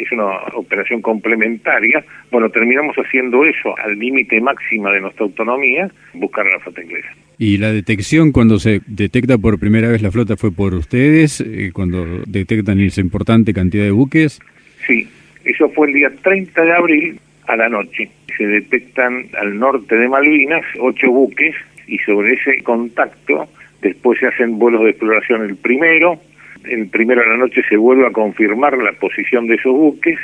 es 0.03 0.13
una 0.13 0.39
operación 0.55 1.03
complementaria. 1.03 2.05
Bueno, 2.31 2.49
terminamos 2.51 2.97
haciendo 2.97 3.45
eso 3.45 3.77
al 3.79 3.99
límite 3.99 4.41
máxima 4.41 4.93
de 4.93 5.01
nuestra 5.01 5.25
autonomía, 5.25 5.91
buscar 6.15 6.47
a 6.47 6.51
la 6.51 6.61
flota 6.61 6.83
inglesa. 6.83 7.09
¿Y 7.39 7.59
la 7.59 7.73
detección 7.73 8.33
cuando 8.33 8.59
se 8.59 8.81
detecta 8.87 9.39
por 9.39 9.59
primera 9.59 9.89
vez 9.89 10.03
la 10.03 10.11
flota 10.11 10.37
fue 10.37 10.53
por 10.53 10.75
ustedes, 10.75 11.41
eh, 11.41 11.71
cuando 11.73 12.05
detectan 12.27 12.81
esa 12.81 13.01
importante 13.01 13.55
cantidad 13.55 13.85
de 13.85 13.91
buques? 13.91 14.41
Sí, 14.87 15.09
eso 15.45 15.69
fue 15.71 15.89
el 15.89 15.95
día 15.95 16.11
30 16.23 16.63
de 16.63 16.73
abril 16.73 17.21
a 17.47 17.57
la 17.57 17.69
noche. 17.69 18.11
Se 18.37 18.47
detectan 18.47 19.27
al 19.39 19.59
norte 19.59 19.97
de 19.97 20.09
Malvinas 20.09 20.65
ocho 20.79 21.11
buques 21.11 21.55
y 21.87 21.99
sobre 21.99 22.35
ese 22.35 22.63
contacto 22.63 23.49
después 23.83 24.19
se 24.21 24.27
hacen 24.27 24.59
vuelos 24.59 24.85
de 24.85 24.91
exploración 24.91 25.43
el 25.43 25.57
primero, 25.57 26.21
el 26.65 26.89
primero 26.89 27.21
de 27.23 27.29
la 27.29 27.37
noche 27.37 27.63
se 27.69 27.77
vuelve 27.77 28.07
a 28.07 28.11
confirmar 28.11 28.77
la 28.79 28.93
posición 28.93 29.47
de 29.47 29.55
esos 29.55 29.73
buques 29.73 30.19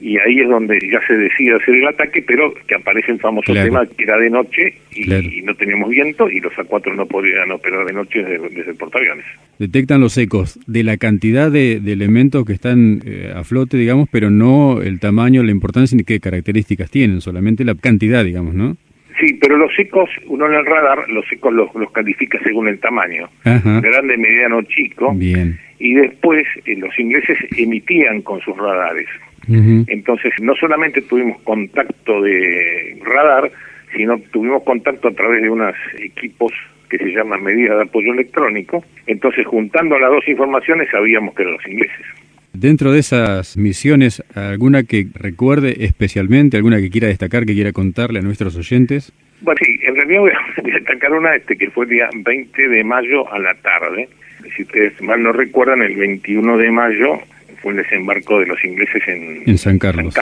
y 0.00 0.18
ahí 0.18 0.40
es 0.40 0.48
donde 0.48 0.78
ya 0.90 1.00
se 1.06 1.16
decide 1.16 1.54
hacer 1.54 1.76
el 1.76 1.86
ataque, 1.86 2.22
pero 2.26 2.52
que 2.66 2.74
aparece 2.74 3.12
el 3.12 3.20
famoso 3.20 3.52
tema 3.52 3.86
que 3.86 4.02
era 4.02 4.18
de 4.18 4.30
noche 4.30 4.74
y, 4.94 5.42
no 5.42 5.54
teníamos 5.54 5.90
viento 5.90 6.28
y 6.28 6.40
los 6.40 6.52
A4 6.54 6.94
no 6.94 7.06
podían 7.06 7.50
operar 7.52 7.86
de 7.86 7.92
noche 7.92 8.22
desde, 8.22 8.70
el 8.70 8.76
portaaviones. 8.76 9.24
Detectan 9.58 10.00
los 10.00 10.18
ecos 10.18 10.58
de 10.66 10.82
la 10.82 10.96
cantidad 10.96 11.50
de, 11.50 11.76
elementos 11.76 12.44
que 12.44 12.52
están 12.52 13.02
eh, 13.06 13.32
a 13.34 13.44
flote, 13.44 13.76
digamos, 13.76 14.08
pero 14.10 14.30
no 14.30 14.82
el 14.82 14.98
tamaño, 14.98 15.42
la 15.42 15.52
importancia 15.52 15.96
ni 15.96 16.04
qué 16.04 16.20
características 16.20 16.90
tienen, 16.90 17.20
solamente 17.20 17.64
la 17.64 17.74
cantidad, 17.74 18.24
digamos, 18.24 18.54
¿no? 18.54 18.76
Sí, 19.22 19.34
pero 19.34 19.56
los 19.56 19.70
ecos, 19.78 20.10
uno 20.26 20.46
en 20.46 20.54
el 20.54 20.66
radar, 20.66 21.08
los 21.08 21.24
ecos 21.30 21.52
los, 21.52 21.70
califica 21.92 22.40
según 22.42 22.66
el 22.66 22.80
tamaño, 22.80 23.28
grande, 23.44 24.16
mediano, 24.16 24.62
chico. 24.62 25.12
Bien. 25.14 25.56
Y 25.78 25.94
después 25.94 26.44
eh, 26.66 26.74
los 26.76 26.98
ingleses 26.98 27.38
emitían 27.56 28.22
con 28.22 28.40
sus 28.40 28.56
radares. 28.56 29.06
Entonces, 29.46 30.32
no 30.40 30.56
solamente 30.56 31.02
tuvimos 31.02 31.40
contacto 31.42 32.20
de 32.20 33.00
radar, 33.04 33.52
sino 33.96 34.18
tuvimos 34.32 34.64
contacto 34.64 35.06
a 35.06 35.12
través 35.12 35.42
de 35.42 35.50
unos 35.50 35.76
equipos 36.00 36.52
que 36.90 36.98
se 36.98 37.12
llaman 37.12 37.44
medidas 37.44 37.76
de 37.76 37.82
apoyo 37.84 38.12
electrónico. 38.12 38.84
Entonces, 39.06 39.46
juntando 39.46 40.00
las 40.00 40.10
dos 40.10 40.26
informaciones, 40.26 40.88
sabíamos 40.90 41.32
que 41.36 41.42
eran 41.42 41.54
los 41.54 41.66
ingleses. 41.68 42.06
Dentro 42.54 42.92
de 42.92 43.00
esas 43.00 43.56
misiones, 43.56 44.22
¿alguna 44.34 44.82
que 44.82 45.06
recuerde 45.14 45.84
especialmente, 45.84 46.58
alguna 46.58 46.80
que 46.80 46.90
quiera 46.90 47.08
destacar, 47.08 47.46
que 47.46 47.54
quiera 47.54 47.72
contarle 47.72 48.18
a 48.18 48.22
nuestros 48.22 48.56
oyentes? 48.56 49.10
Bueno, 49.40 49.58
sí, 49.64 49.80
en 49.82 49.96
realidad 49.96 50.20
voy 50.20 50.30
a 50.32 50.62
destacar 50.62 51.12
una 51.12 51.34
este 51.34 51.56
que 51.56 51.70
fue 51.70 51.86
el 51.86 51.90
día 51.90 52.10
20 52.14 52.68
de 52.68 52.84
mayo 52.84 53.32
a 53.32 53.38
la 53.38 53.54
tarde. 53.54 54.08
Si 54.54 54.62
ustedes 54.62 55.00
mal 55.00 55.22
no 55.22 55.32
recuerdan, 55.32 55.80
el 55.82 55.96
21 55.96 56.58
de 56.58 56.70
mayo 56.70 57.20
fue 57.62 57.72
el 57.72 57.78
desembarco 57.78 58.38
de 58.40 58.46
los 58.46 58.62
ingleses 58.64 59.02
en, 59.08 59.56
San, 59.56 59.78
Carlos. 59.78 60.14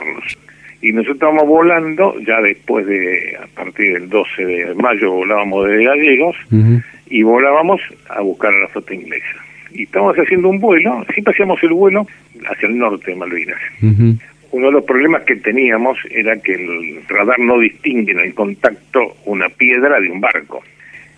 Y 0.81 0.93
nosotros 0.93 1.15
estábamos 1.15 1.47
volando, 1.47 2.15
ya 2.25 2.39
después 2.41 2.85
de, 2.85 3.37
a 3.41 3.47
partir 3.47 3.93
del 3.93 4.09
12 4.09 4.45
de 4.45 4.75
mayo, 4.75 5.11
volábamos 5.11 5.67
de 5.67 5.83
Gallegos 5.83 6.37
y 7.09 7.23
volábamos 7.23 7.81
a 8.07 8.21
buscar 8.21 8.53
a 8.53 8.59
la 8.59 8.67
flota 8.69 8.93
inglesa 8.93 9.50
y 9.73 9.83
estábamos 9.83 10.17
haciendo 10.17 10.49
un 10.49 10.59
vuelo, 10.59 11.05
siempre 11.13 11.33
hacíamos 11.33 11.61
el 11.63 11.73
vuelo 11.73 12.07
hacia 12.49 12.67
el 12.67 12.77
norte 12.77 13.11
de 13.11 13.17
Malvinas. 13.17 13.59
Uno 14.51 14.65
de 14.65 14.71
los 14.73 14.83
problemas 14.83 15.23
que 15.23 15.37
teníamos 15.37 15.97
era 16.09 16.37
que 16.37 16.53
el 16.53 17.07
radar 17.07 17.39
no 17.39 17.57
distingue 17.59 18.11
en 18.11 18.19
el 18.19 18.33
contacto 18.33 19.15
una 19.25 19.47
piedra 19.49 19.99
de 19.99 20.09
un 20.09 20.19
barco. 20.19 20.61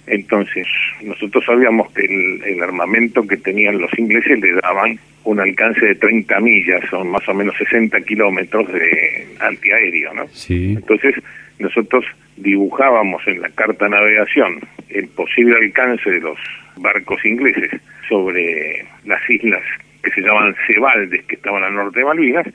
Entonces, 0.06 0.68
nosotros 1.02 1.44
sabíamos 1.46 1.92
que 1.94 2.04
el, 2.04 2.62
armamento 2.62 3.26
que 3.26 3.38
tenían 3.38 3.80
los 3.80 3.92
ingleses 3.98 4.40
le 4.40 4.54
daban 4.54 5.00
un 5.24 5.40
alcance 5.40 5.86
de 5.86 5.96
30 5.96 6.40
millas, 6.42 6.82
son 6.90 7.10
más 7.10 7.28
o 7.28 7.34
menos 7.34 7.56
60 7.58 8.02
kilómetros 8.02 8.72
de 8.72 9.28
antiaéreo, 9.40 10.14
¿no? 10.14 10.28
Sí. 10.34 10.74
Entonces, 10.78 11.16
nosotros 11.60 12.06
dibujábamos 12.38 13.26
en 13.28 13.42
la 13.42 13.50
carta 13.50 13.88
navegación 13.88 14.60
el 14.90 15.08
posible 15.10 15.56
alcance 15.58 16.10
de 16.10 16.20
los 16.20 16.38
barcos 16.78 17.24
ingleses 17.26 17.72
sobre 18.08 18.86
las 19.06 19.28
islas 19.30 19.64
que 20.04 20.12
se 20.12 20.22
llaman 20.22 20.56
Cebaldes, 20.68 21.24
que 21.26 21.36
estaban 21.36 21.64
al 21.64 21.74
norte 21.74 22.00
de 22.00 22.06
Malvinas, 22.06 22.46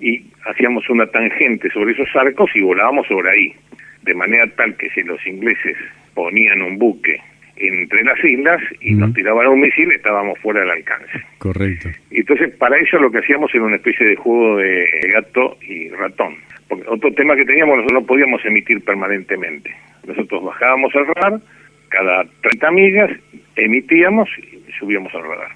y 0.00 0.24
hacíamos 0.46 0.88
una 0.88 1.06
tangente 1.06 1.70
sobre 1.70 1.92
esos 1.92 2.08
arcos 2.16 2.50
y 2.54 2.62
volábamos 2.62 3.06
sobre 3.06 3.30
ahí, 3.30 3.54
de 4.02 4.14
manera 4.14 4.46
tal 4.56 4.74
que 4.76 4.88
si 4.90 5.02
los 5.02 5.24
ingleses 5.26 5.76
ponían 6.14 6.62
un 6.62 6.78
buque 6.78 7.20
entre 7.56 8.02
las 8.02 8.24
islas 8.24 8.62
y 8.80 8.94
nos 8.94 9.12
tiraban 9.12 9.46
un 9.48 9.60
misil, 9.60 9.92
estábamos 9.92 10.38
fuera 10.38 10.60
del 10.60 10.70
alcance. 10.70 11.22
Correcto. 11.36 11.90
Entonces, 12.10 12.54
para 12.56 12.78
eso 12.78 12.98
lo 12.98 13.10
que 13.10 13.18
hacíamos 13.18 13.54
era 13.54 13.64
una 13.64 13.76
especie 13.76 14.06
de 14.06 14.16
juego 14.16 14.56
de 14.56 14.86
gato 15.12 15.58
y 15.60 15.90
ratón. 15.90 16.36
Porque 16.70 16.84
otro 16.88 17.12
tema 17.12 17.34
que 17.34 17.44
teníamos, 17.44 17.78
nosotros 17.78 18.00
no 18.00 18.06
podíamos 18.06 18.44
emitir 18.44 18.82
permanentemente. 18.84 19.74
Nosotros 20.06 20.44
bajábamos 20.44 20.94
el 20.94 21.06
radar, 21.06 21.40
cada 21.88 22.24
30 22.42 22.70
millas 22.70 23.10
emitíamos 23.56 24.28
y 24.38 24.72
subíamos 24.78 25.12
al 25.14 25.22
radar. 25.24 25.50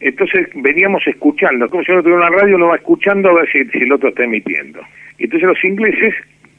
Entonces 0.00 0.48
veníamos 0.54 1.06
escuchando, 1.06 1.68
como 1.68 1.84
si 1.84 1.92
uno 1.92 2.02
tuviera 2.02 2.26
una 2.26 2.36
radio, 2.36 2.56
uno 2.56 2.68
va 2.68 2.76
escuchando 2.76 3.28
a 3.28 3.34
ver 3.34 3.48
si, 3.52 3.58
el 3.78 3.92
otro 3.92 4.08
está 4.08 4.24
emitiendo. 4.24 4.80
Y 5.18 5.24
entonces 5.24 5.48
los 5.48 5.62
ingleses 5.62 6.14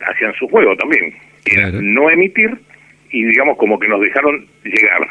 hacían 0.06 0.34
su 0.36 0.48
juego 0.48 0.76
también, 0.76 1.12
era 1.46 1.72
no 1.72 2.12
emitir 2.12 2.56
y 3.12 3.26
digamos 3.26 3.58
como 3.58 3.80
que 3.80 3.88
nos 3.88 4.02
dejaron 4.02 4.46
llegar. 4.64 5.08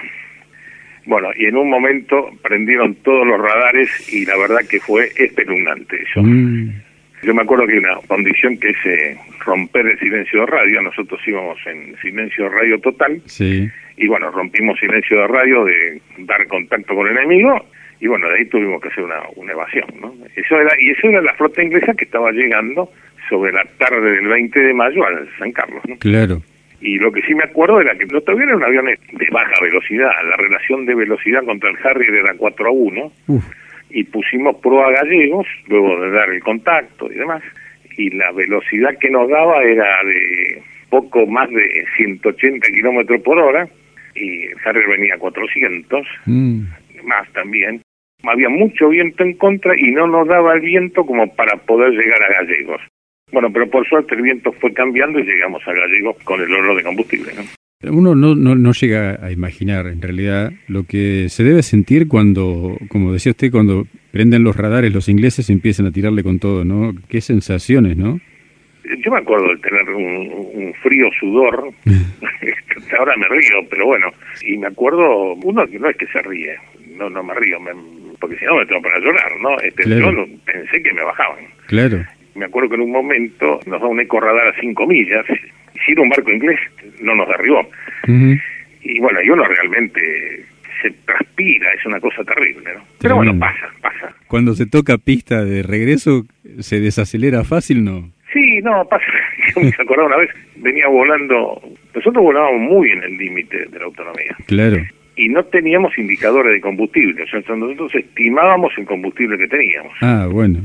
Bueno, 1.05 1.31
y 1.37 1.47
en 1.47 1.57
un 1.57 1.69
momento 1.69 2.31
prendieron 2.43 2.95
todos 2.97 3.27
los 3.27 3.41
radares 3.41 4.13
y 4.13 4.25
la 4.25 4.37
verdad 4.37 4.61
que 4.71 4.79
fue 4.79 5.11
espeluznante 5.17 6.03
eso. 6.03 6.23
Mm. 6.23 6.88
Yo 7.23 7.35
me 7.35 7.43
acuerdo 7.43 7.67
que 7.67 7.73
hay 7.73 7.79
una 7.79 7.97
condición 8.07 8.59
que 8.59 8.71
es 8.71 8.87
eh, 8.87 9.19
romper 9.45 9.87
el 9.87 9.99
silencio 9.99 10.41
de 10.41 10.47
radio. 10.47 10.83
Nosotros 10.83 11.21
íbamos 11.27 11.59
en 11.67 11.97
silencio 12.01 12.45
de 12.45 12.51
radio 12.51 12.79
total. 12.81 13.21
Sí. 13.27 13.69
Y 13.97 14.07
bueno, 14.07 14.31
rompimos 14.31 14.79
silencio 14.79 15.21
de 15.21 15.27
radio 15.27 15.65
de 15.65 16.01
dar 16.19 16.47
contacto 16.47 16.95
con 16.95 17.09
el 17.09 17.17
enemigo. 17.17 17.65
Y 18.01 18.07
bueno, 18.07 18.29
de 18.29 18.37
ahí 18.37 18.47
tuvimos 18.47 18.81
que 18.81 18.89
hacer 18.89 19.05
una, 19.05 19.21
una 19.35 19.53
evasión, 19.53 19.89
¿no? 20.01 20.15
Eso 20.37 20.61
era, 20.61 20.71
y 20.79 20.91
eso 20.91 21.09
era 21.09 21.21
la 21.21 21.35
flota 21.35 21.63
inglesa 21.63 21.95
que 21.95 22.05
estaba 22.05 22.31
llegando 22.31 22.93
sobre 23.29 23.53
la 23.53 23.65
tarde 23.79 24.13
del 24.13 24.29
20 24.29 24.61
de 24.61 24.75
mayo 24.75 25.05
a 25.05 25.11
San 25.39 25.51
Carlos, 25.53 25.83
¿no? 25.87 25.97
Claro. 25.97 26.41
Y 26.81 26.99
lo 26.99 27.11
que 27.11 27.23
sí 27.23 27.35
me 27.35 27.43
acuerdo 27.43 27.81
era 27.81 27.97
que 27.97 28.07
no 28.07 28.21
todavía 28.21 28.55
un 28.55 28.63
aviones 28.63 29.01
de 29.13 29.27
baja 29.33 29.61
velocidad. 29.61 30.13
La 30.29 30.37
relación 30.37 30.87
de 30.87 30.95
velocidad 30.95 31.45
contra 31.45 31.71
el 31.71 31.77
Harrier 31.83 32.15
era 32.15 32.35
4 32.35 32.69
a 32.69 32.71
1. 32.71 33.13
Y 33.91 34.05
pusimos 34.05 34.57
proa 34.57 34.91
gallegos, 34.93 35.47
luego 35.67 36.01
de 36.01 36.11
dar 36.11 36.31
el 36.31 36.43
contacto 36.43 37.11
y 37.11 37.17
demás. 37.17 37.43
Y 37.97 38.11
la 38.11 38.31
velocidad 38.33 38.97
que 38.99 39.11
nos 39.11 39.29
daba 39.29 39.63
era 39.63 40.05
de 40.05 40.63
poco 40.91 41.27
más 41.27 41.51
de 41.51 41.85
180 41.97 42.69
kilómetros 42.69 43.21
por 43.23 43.39
hora. 43.39 43.69
Y 44.15 44.45
el 44.45 44.57
Harrier 44.65 44.89
venía 44.89 45.15
a 45.15 45.19
400, 45.19 46.07
mm. 46.27 46.63
más 47.05 47.33
también. 47.33 47.81
Había 48.25 48.49
mucho 48.49 48.89
viento 48.89 49.23
en 49.23 49.35
contra 49.35 49.79
y 49.79 49.93
no 49.93 50.07
nos 50.07 50.27
daba 50.27 50.55
el 50.55 50.61
viento 50.61 51.07
como 51.07 51.33
para 51.35 51.57
poder 51.57 51.93
llegar 51.93 52.23
a 52.23 52.43
gallegos. 52.43 52.83
Bueno, 53.33 53.53
pero 53.53 53.69
por 53.69 53.87
suerte 53.87 54.15
el 54.15 54.23
viento 54.23 54.53
fue 54.53 54.73
cambiando 54.73 55.19
y 55.19 55.25
llegamos 55.25 55.63
a 55.67 55.73
Gallegos 55.73 56.17
con 56.25 56.41
el 56.41 56.53
oro 56.53 56.75
de 56.75 56.83
combustible. 56.83 57.33
¿no? 57.35 57.43
Uno 57.81 58.17
no, 58.17 58.35
no, 58.35 58.57
no, 58.57 58.73
llega 58.73 59.25
a 59.25 59.31
imaginar 59.31 59.87
en 59.87 60.03
realidad 60.03 60.51
lo 60.67 60.83
que 60.83 61.29
se 61.29 61.45
debe 61.45 61.63
sentir 61.63 62.09
cuando, 62.09 62.77
como 62.89 63.13
decía 63.13 63.31
usted, 63.31 63.53
cuando 63.53 63.87
prenden 64.11 64.43
los 64.43 64.57
radares 64.57 64.93
los 64.93 65.09
ingleses 65.09 65.49
y 65.49 65.53
empiezan 65.53 65.87
a 65.87 65.93
tirarle 65.93 66.25
con 66.25 66.41
todo, 66.41 66.65
¿no? 66.65 66.93
Qué 67.09 67.21
sensaciones, 67.21 67.97
¿no? 67.97 68.19
Yo 68.83 69.13
me 69.13 69.19
acuerdo 69.19 69.47
de 69.51 69.59
tener 69.59 69.91
un, 69.91 70.75
frío 70.83 71.09
sudor, 71.21 71.71
ahora 72.99 73.17
me 73.17 73.29
río, 73.29 73.65
pero 73.71 73.87
bueno, 73.87 74.09
y 74.43 74.59
me 74.59 74.67
acuerdo, 74.67 75.35
uno 75.35 75.65
no 75.65 75.89
es 75.89 75.97
que 75.97 76.07
se 76.09 76.21
ríe, 76.23 76.57
no 76.97 77.09
no 77.09 77.23
me 77.23 77.35
río, 77.35 77.59
porque 78.19 78.39
si 78.39 78.45
no 78.45 78.57
me 78.57 78.67
tengo 78.67 78.83
para 78.83 78.99
llorar, 78.99 79.31
¿no? 79.41 79.57
Este, 79.61 79.89
Yo 79.89 80.27
pensé 80.45 80.83
que 80.83 80.93
me 80.93 81.05
bajaban. 81.05 81.45
Claro 81.69 82.05
me 82.39 82.47
acuerdo 82.47 82.69
que 82.69 82.75
en 82.77 82.83
un 82.83 82.93
momento 82.93 83.61
nos 83.67 83.81
da 83.81 83.87
un 83.87 84.01
eco 84.01 84.21
radar 84.21 84.49
a 84.49 84.61
cinco 84.61 84.87
millas, 84.87 85.27
si 85.85 85.93
era 85.93 86.03
un 86.03 86.09
barco 86.09 86.31
inglés, 86.31 86.59
no 87.01 87.15
nos 87.15 87.29
derribó. 87.29 87.69
Y 88.83 89.01
bueno, 89.01 89.21
y 89.23 89.31
uno 89.31 89.45
realmente 89.45 90.45
se 90.81 90.91
transpira, 91.05 91.73
es 91.73 91.85
una 91.87 92.01
cosa 92.01 92.23
terrible, 92.25 92.73
¿no? 92.75 92.85
Pero 93.01 93.17
bueno, 93.17 93.39
pasa, 93.39 93.69
pasa. 93.81 94.15
Cuando 94.29 94.55
se 94.55 94.67
toca 94.67 94.99
pista 94.99 95.45
de 95.45 95.63
regreso, 95.63 96.25
¿se 96.61 96.81
desacelera 96.81 97.45
fácil, 97.45 97.85
no? 97.85 98.11
Sí, 98.33 98.61
no, 98.63 98.87
pasa. 98.89 99.05
Yo 99.55 99.63
me 99.63 99.69
acordaba 99.69 100.07
una 100.07 100.17
vez, 100.19 100.31
venía 100.57 100.87
volando, 100.89 101.61
nosotros 101.95 102.23
volábamos 102.23 102.61
muy 102.61 102.91
en 102.91 103.03
el 103.03 103.17
límite 103.17 103.67
de 103.67 103.79
la 103.79 103.87
autonomía. 103.87 104.37
Claro. 104.47 104.79
Y 105.17 105.29
no 105.29 105.43
teníamos 105.45 105.99
indicadores 105.99 106.53
de 106.53 106.61
combustible, 106.61 107.25
o 107.25 107.27
sea, 107.27 107.41
nosotros 107.57 107.93
estimábamos 107.95 108.73
el 108.79 108.85
combustible 108.85 109.37
que 109.37 109.49
teníamos. 109.49 109.93
Ah, 110.01 110.29
bueno 110.31 110.61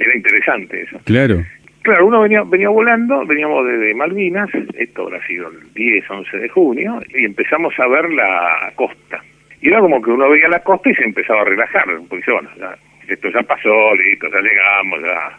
era 0.00 0.16
interesante 0.16 0.82
eso. 0.82 0.98
Claro. 1.04 1.44
Claro, 1.82 2.06
uno 2.06 2.20
venía, 2.20 2.42
venía 2.42 2.68
volando, 2.68 3.24
veníamos 3.24 3.66
desde 3.66 3.94
Malvinas, 3.94 4.50
esto 4.74 5.02
habrá 5.02 5.26
sido 5.26 5.48
el 5.48 5.72
10, 5.72 6.10
11 6.10 6.36
de 6.36 6.48
junio, 6.48 7.00
y 7.08 7.24
empezamos 7.24 7.72
a 7.78 7.88
ver 7.88 8.10
la 8.10 8.72
costa. 8.74 9.22
Y 9.62 9.68
era 9.68 9.80
como 9.80 10.00
que 10.02 10.10
uno 10.10 10.28
veía 10.28 10.48
la 10.48 10.62
costa 10.62 10.90
y 10.90 10.94
se 10.94 11.04
empezaba 11.04 11.42
a 11.42 11.44
relajar, 11.44 11.84
porque 12.08 12.16
dice, 12.16 12.32
bueno, 12.32 12.50
ya, 12.58 12.76
esto 13.08 13.28
ya 13.30 13.42
pasó, 13.42 13.94
listo, 13.94 14.28
ya 14.30 14.40
llegamos, 14.40 15.00
ya. 15.02 15.38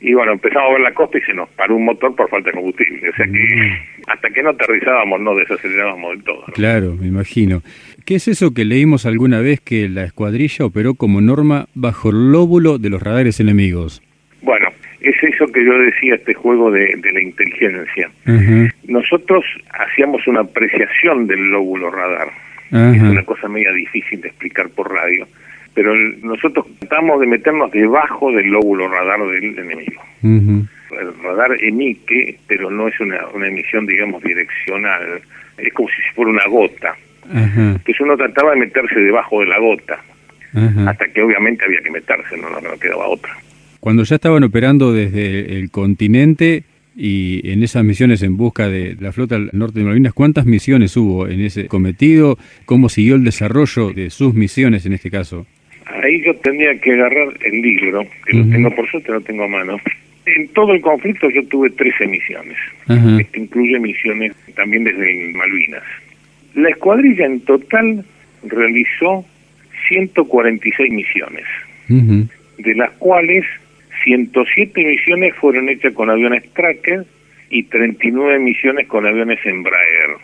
Y 0.00 0.14
bueno, 0.14 0.32
empezamos 0.32 0.70
a 0.70 0.72
ver 0.74 0.80
la 0.82 0.94
costa 0.94 1.18
y 1.18 1.22
se 1.22 1.34
nos 1.34 1.48
paró 1.50 1.74
un 1.74 1.84
motor 1.84 2.14
por 2.14 2.28
falta 2.28 2.50
de 2.50 2.56
combustible. 2.56 3.08
O 3.08 3.12
sea 3.14 3.26
que 3.26 3.32
mm. 3.32 4.02
hasta 4.06 4.30
que 4.30 4.42
no 4.42 4.50
aterrizábamos 4.50 5.20
no 5.20 5.34
desacelerábamos 5.34 6.10
del 6.12 6.24
todo. 6.24 6.44
Claro, 6.54 6.94
me 6.94 7.08
imagino. 7.08 7.62
¿Qué 8.06 8.14
es 8.14 8.28
eso 8.28 8.54
que 8.54 8.64
leímos 8.64 9.06
alguna 9.06 9.40
vez 9.40 9.60
que 9.60 9.88
la 9.88 10.04
escuadrilla 10.04 10.66
operó 10.66 10.94
como 10.94 11.20
norma 11.20 11.66
bajo 11.74 12.10
el 12.10 12.30
lóbulo 12.30 12.78
de 12.78 12.90
los 12.90 13.02
radares 13.02 13.40
enemigos? 13.40 14.00
Bueno, 14.40 14.68
es 15.00 15.22
eso 15.22 15.46
que 15.46 15.64
yo 15.64 15.78
decía, 15.78 16.14
este 16.16 16.34
juego 16.34 16.70
de, 16.70 16.98
la 17.12 17.20
inteligencia. 17.20 18.10
Nosotros 18.86 19.44
hacíamos 19.72 20.26
una 20.26 20.40
apreciación 20.40 21.26
del 21.26 21.50
lóbulo 21.50 21.90
radar. 21.90 22.28
Es 22.70 23.02
una 23.02 23.24
cosa 23.24 23.48
media 23.48 23.72
difícil 23.72 24.20
de 24.20 24.28
explicar 24.28 24.68
por 24.70 24.92
radio. 24.92 25.26
Pero 25.74 25.94
nosotros 25.94 26.66
tratamos 26.80 27.20
de 27.20 27.26
meternos 27.26 27.70
debajo 27.70 28.32
del 28.32 28.46
lóbulo 28.48 28.88
radar 28.88 29.20
del 29.20 29.58
enemigo. 29.58 30.02
El 30.22 31.22
radar 31.22 31.56
emite, 31.60 32.38
pero 32.46 32.70
no 32.70 32.88
es 32.88 32.98
una, 32.98 33.26
una 33.28 33.46
emisión, 33.46 33.86
digamos, 33.86 34.22
direccional. 34.22 35.20
Es 35.56 35.72
como 35.72 35.88
si 35.88 36.02
fuera 36.14 36.30
una 36.30 36.46
gota. 36.46 36.96
Entonces 37.32 38.00
uno 38.00 38.16
trataba 38.16 38.52
de 38.52 38.60
meterse 38.60 38.98
debajo 39.00 39.40
de 39.40 39.46
la 39.46 39.58
gota, 39.58 39.98
hasta 40.86 41.06
que 41.08 41.22
obviamente 41.22 41.64
había 41.64 41.80
que 41.80 41.90
meterse, 41.90 42.36
no, 42.36 42.48
no, 42.48 42.78
quedaba 42.78 43.06
otra. 43.06 43.36
Cuando 43.80 44.02
ya 44.02 44.16
estaban 44.16 44.42
operando 44.44 44.92
desde 44.92 45.58
el 45.58 45.70
continente 45.70 46.64
y 46.96 47.48
en 47.48 47.62
esas 47.62 47.84
misiones 47.84 48.22
en 48.22 48.36
busca 48.36 48.68
de 48.68 48.96
la 48.98 49.12
flota 49.12 49.36
al 49.36 49.50
norte 49.52 49.78
de 49.78 49.84
Malvinas, 49.84 50.12
¿cuántas 50.12 50.46
misiones 50.46 50.96
hubo 50.96 51.28
en 51.28 51.40
ese 51.40 51.68
cometido? 51.68 52.38
¿Cómo 52.64 52.88
siguió 52.88 53.14
el 53.14 53.24
desarrollo 53.24 53.92
de 53.92 54.10
sus 54.10 54.34
misiones 54.34 54.84
en 54.84 54.94
este 54.94 55.10
caso? 55.10 55.46
Ahí 55.86 56.22
yo 56.24 56.34
tendría 56.36 56.78
que 56.80 56.92
agarrar 56.92 57.28
el 57.44 57.62
libro, 57.62 58.04
que 58.26 58.36
lo 58.36 58.48
tengo 58.50 58.74
por 58.74 58.90
suerte, 58.90 59.12
lo 59.12 59.20
tengo 59.20 59.44
a 59.44 59.48
mano. 59.48 59.80
En 60.26 60.48
todo 60.48 60.74
el 60.74 60.80
conflicto 60.80 61.30
yo 61.30 61.42
tuve 61.46 61.70
13 61.70 62.06
misiones. 62.08 62.56
Esto 63.18 63.40
incluye 63.40 63.78
misiones 63.78 64.32
también 64.54 64.84
desde 64.84 65.32
Malvinas. 65.34 65.84
La 66.54 66.70
escuadrilla 66.70 67.26
en 67.26 67.40
total 67.40 68.04
realizó 68.44 69.24
146 69.88 70.92
misiones, 70.92 71.44
de 71.88 72.74
las 72.74 72.90
cuales 72.98 73.44
107 74.08 74.84
misiones 74.86 75.34
fueron 75.34 75.68
hechas 75.68 75.92
con 75.92 76.08
aviones 76.08 76.42
Tracker 76.54 77.04
y 77.50 77.64
39 77.64 78.38
misiones 78.38 78.88
con 78.88 79.06
aviones 79.06 79.38
Embraer. 79.44 80.16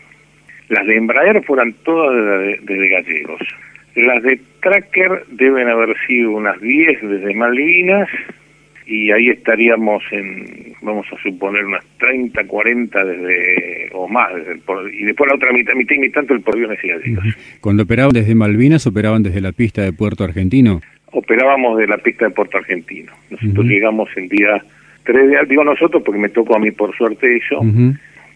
Las 0.71 0.87
de 0.87 0.97
Embraer 0.97 1.45
fueron 1.45 1.75
todas 1.85 2.59
desde 2.63 2.89
Gallegos. 2.89 3.43
Las 3.95 4.23
de 4.23 4.41
Tracker 4.63 5.25
deben 5.29 5.69
haber 5.69 5.95
sido 6.07 6.31
unas 6.31 6.59
10 6.63 7.03
desde 7.03 7.35
Malvinas 7.35 8.09
y 8.87 9.11
ahí 9.11 9.29
estaríamos 9.29 10.03
en, 10.13 10.73
vamos 10.81 11.07
a 11.13 11.23
suponer, 11.23 11.67
unas 11.67 11.85
30, 11.99 12.47
40 12.47 13.05
desde, 13.05 13.91
o 13.93 14.09
más, 14.09 14.35
desde 14.35 14.61
y 14.93 15.05
después 15.05 15.29
la 15.29 15.37
otra 15.37 15.53
mitad, 15.53 15.75
mitad 15.75 15.95
y 15.95 15.99
mitad, 15.99 16.25
el 16.31 16.41
porviones 16.41 16.79
y 16.83 16.89
gallegos. 16.89 17.25
Cuando 17.61 17.83
operaban 17.83 18.13
desde 18.13 18.35
Malvinas, 18.35 18.87
operaban 18.87 19.23
desde 19.23 19.43
la 19.43 19.53
pista 19.53 19.83
de 19.83 19.93
Puerto 19.93 20.25
Argentino. 20.25 20.81
Operábamos 21.15 21.79
de 21.79 21.87
la 21.87 21.99
pista 21.99 22.25
de 22.27 22.33
Puerto 22.33 22.59
Argentino. 22.59 23.13
Nosotros 23.31 23.67
llegamos 23.67 24.09
el 24.17 24.29
día 24.29 24.63
3 25.05 25.31
de 25.31 25.37
digo 25.49 25.63
nosotros 25.63 26.03
porque 26.05 26.21
me 26.21 26.29
tocó 26.29 26.57
a 26.57 26.59
mí 26.59 26.71
por 26.73 26.95
suerte 26.97 27.37
eso, 27.37 27.61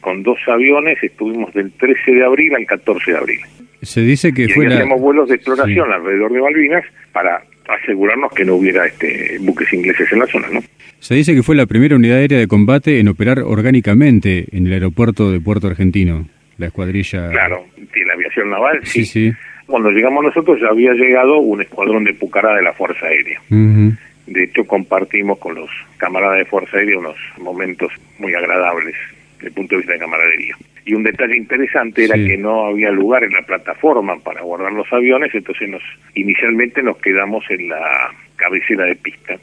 con 0.01 0.23
dos 0.23 0.39
aviones 0.47 1.03
estuvimos 1.03 1.53
del 1.55 1.73
13 1.73 2.13
de 2.13 2.25
abril 2.25 2.55
al 2.55 2.67
14 2.67 3.11
de 3.11 3.17
abril. 3.19 3.41
Se 3.83 4.01
dice 4.01 4.33
que 4.33 4.45
y 4.45 4.49
fue 4.49 4.67
hacíamos 4.67 5.01
vuelos 5.01 5.29
de 5.29 5.37
exploración 5.37 5.93
alrededor 5.93 6.33
de 6.33 6.41
Malvinas 6.41 6.85
para 7.13 7.43
asegurarnos 7.69 8.33
que 8.33 8.45
no 8.45 8.55
hubiera 8.55 8.87
este 8.87 9.39
buques 9.41 9.73
ingleses 9.73 10.11
en 10.13 10.21
la 10.21 10.27
zona, 10.27 10.49
¿no? 10.53 10.61
Se 11.01 11.15
dice 11.15 11.35
que 11.35 11.43
fue 11.43 11.55
la 11.55 11.67
primera 11.67 11.97
unidad 11.97 12.19
aérea 12.19 12.39
de 12.39 12.49
combate 12.49 13.01
en 13.01 13.09
operar 13.09 13.41
orgánicamente 13.41 14.47
en 14.53 14.67
el 14.67 14.73
aeropuerto 14.73 15.31
de 15.31 15.41
Puerto 15.41 15.69
Argentino, 15.69 16.29
la 16.59 16.67
escuadrilla. 16.67 17.31
Claro, 17.31 17.67
la 17.77 18.15
aviación 18.15 18.51
naval, 18.51 18.81
sí. 18.85 19.05
sí. 19.05 19.33
Cuando 19.69 19.91
llegamos 19.91 20.25
nosotros 20.25 20.59
ya 20.63 20.69
había 20.69 20.95
llegado 20.95 21.41
un 21.41 21.61
escuadrón 21.61 22.03
de 22.03 22.15
Pucará 22.15 22.55
de 22.55 22.63
la 22.63 22.73
Fuerza 22.73 23.05
Aérea. 23.05 23.39
De 23.51 24.45
hecho, 24.45 24.65
compartimos 24.67 25.39
con 25.39 25.57
los 25.57 25.69
camaradas 25.99 26.39
de 26.39 26.47
Fuerza 26.47 26.79
Aérea 26.79 26.99
unos 26.99 27.17
momentos 27.37 27.93
muy 28.19 28.35
agradables 28.35 28.95
desde 29.37 29.49
el 29.49 29.53
punto 29.53 29.75
de 29.75 29.79
vista 29.81 29.93
de 29.93 29.99
camaradería. 29.99 30.57
Y 30.89 30.95
un 30.95 31.03
detalle 31.03 31.37
interesante 31.37 32.07
era 32.07 32.15
que 32.15 32.39
no 32.39 32.65
había 32.65 32.91
lugar 32.91 33.23
en 33.23 33.33
la 33.33 33.43
plataforma 33.43 34.19
para 34.21 34.41
guardar 34.41 34.73
los 34.73 34.91
aviones, 34.91 35.35
entonces 35.35 35.69
nos 35.69 35.83
inicialmente 36.15 36.83
nos 36.83 36.97
quedamos 36.97 37.45
en 37.51 37.69
la 37.69 38.11
cabecera 38.37 38.87
de 38.87 38.97
pista, 38.97 39.37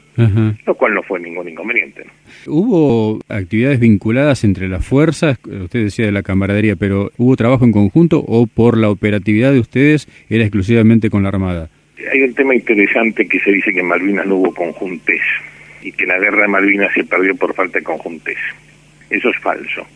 lo 0.66 0.74
cual 0.74 0.94
no 0.94 1.04
fue 1.04 1.20
ningún 1.20 1.48
inconveniente. 1.48 2.02
¿Hubo 2.48 3.20
actividades 3.28 3.78
vinculadas 3.78 4.42
entre 4.42 4.66
las 4.66 4.84
fuerzas? 4.84 5.38
Usted 5.46 5.84
decía 5.84 6.06
de 6.06 6.10
la 6.10 6.24
camaradería, 6.24 6.74
pero 6.74 7.12
¿hubo 7.16 7.36
trabajo 7.36 7.64
en 7.64 7.70
conjunto 7.70 8.24
o 8.26 8.48
por 8.48 8.76
la 8.76 8.90
operatividad 8.90 9.52
de 9.52 9.60
ustedes 9.60 10.08
era 10.28 10.42
exclusivamente 10.42 11.10
con 11.10 11.22
la 11.22 11.28
Armada? 11.28 11.70
Hay 12.12 12.22
un 12.22 12.34
tema 12.34 12.56
interesante 12.56 13.28
que 13.28 13.38
se 13.38 13.52
dice 13.52 13.72
que 13.72 13.80
en 13.80 13.86
Malvinas 13.86 14.26
no 14.26 14.34
hubo 14.34 14.52
conjuntes 14.52 15.20
y 15.80 15.92
que 15.92 16.06
la 16.06 16.18
guerra 16.18 16.42
de 16.42 16.48
Malvinas 16.48 16.92
se 16.92 17.04
perdió 17.04 17.36
por 17.36 17.54
falta 17.54 17.78
de 17.78 17.84
conjuntes. 17.84 18.36
Eso 19.10 19.28
es 19.30 19.38
falso. 19.38 19.86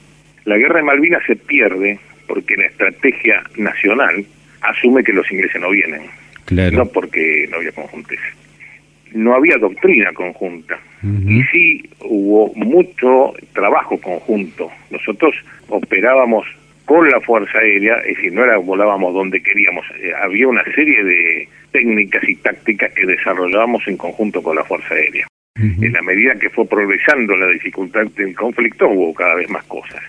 La 0.45 0.57
guerra 0.57 0.77
de 0.77 0.85
Malvinas 0.85 1.23
se 1.27 1.37
pierde 1.37 1.99
porque 2.27 2.57
la 2.57 2.67
estrategia 2.67 3.43
nacional 3.57 4.25
asume 4.63 5.03
que 5.03 5.13
los 5.13 5.31
ingleses 5.31 5.61
no 5.61 5.71
vienen, 5.71 6.03
no 6.51 6.87
porque 6.87 7.47
no 7.51 7.57
había 7.57 7.73
conjuntes. 7.73 8.19
No 9.13 9.35
había 9.35 9.57
doctrina 9.59 10.13
conjunta 10.13 10.79
y 11.03 11.43
sí 11.45 11.91
hubo 12.01 12.53
mucho 12.55 13.33
trabajo 13.53 14.01
conjunto. 14.01 14.71
Nosotros 14.91 15.35
operábamos 15.69 16.47
con 16.85 17.09
la 17.09 17.21
Fuerza 17.21 17.59
Aérea, 17.59 17.99
es 18.01 18.17
decir, 18.17 18.33
no 18.33 18.45
era 18.45 18.59
volábamos 18.59 19.15
donde 19.15 19.41
queríamos, 19.41 19.87
eh, 20.01 20.13
había 20.21 20.49
una 20.49 20.65
serie 20.75 21.05
de 21.05 21.49
técnicas 21.71 22.29
y 22.29 22.35
tácticas 22.37 22.93
que 22.93 23.07
desarrollábamos 23.07 23.87
en 23.87 23.97
conjunto 23.97 24.43
con 24.43 24.57
la 24.57 24.65
Fuerza 24.65 24.95
Aérea. 24.95 25.27
En 25.57 25.93
la 25.93 26.01
medida 26.03 26.35
que 26.37 26.49
fue 26.49 26.67
progresando 26.67 27.37
la 27.37 27.47
dificultad 27.49 28.07
del 28.17 28.35
conflicto 28.35 28.89
hubo 28.89 29.13
cada 29.13 29.35
vez 29.35 29.49
más 29.51 29.63
cosas. 29.65 30.01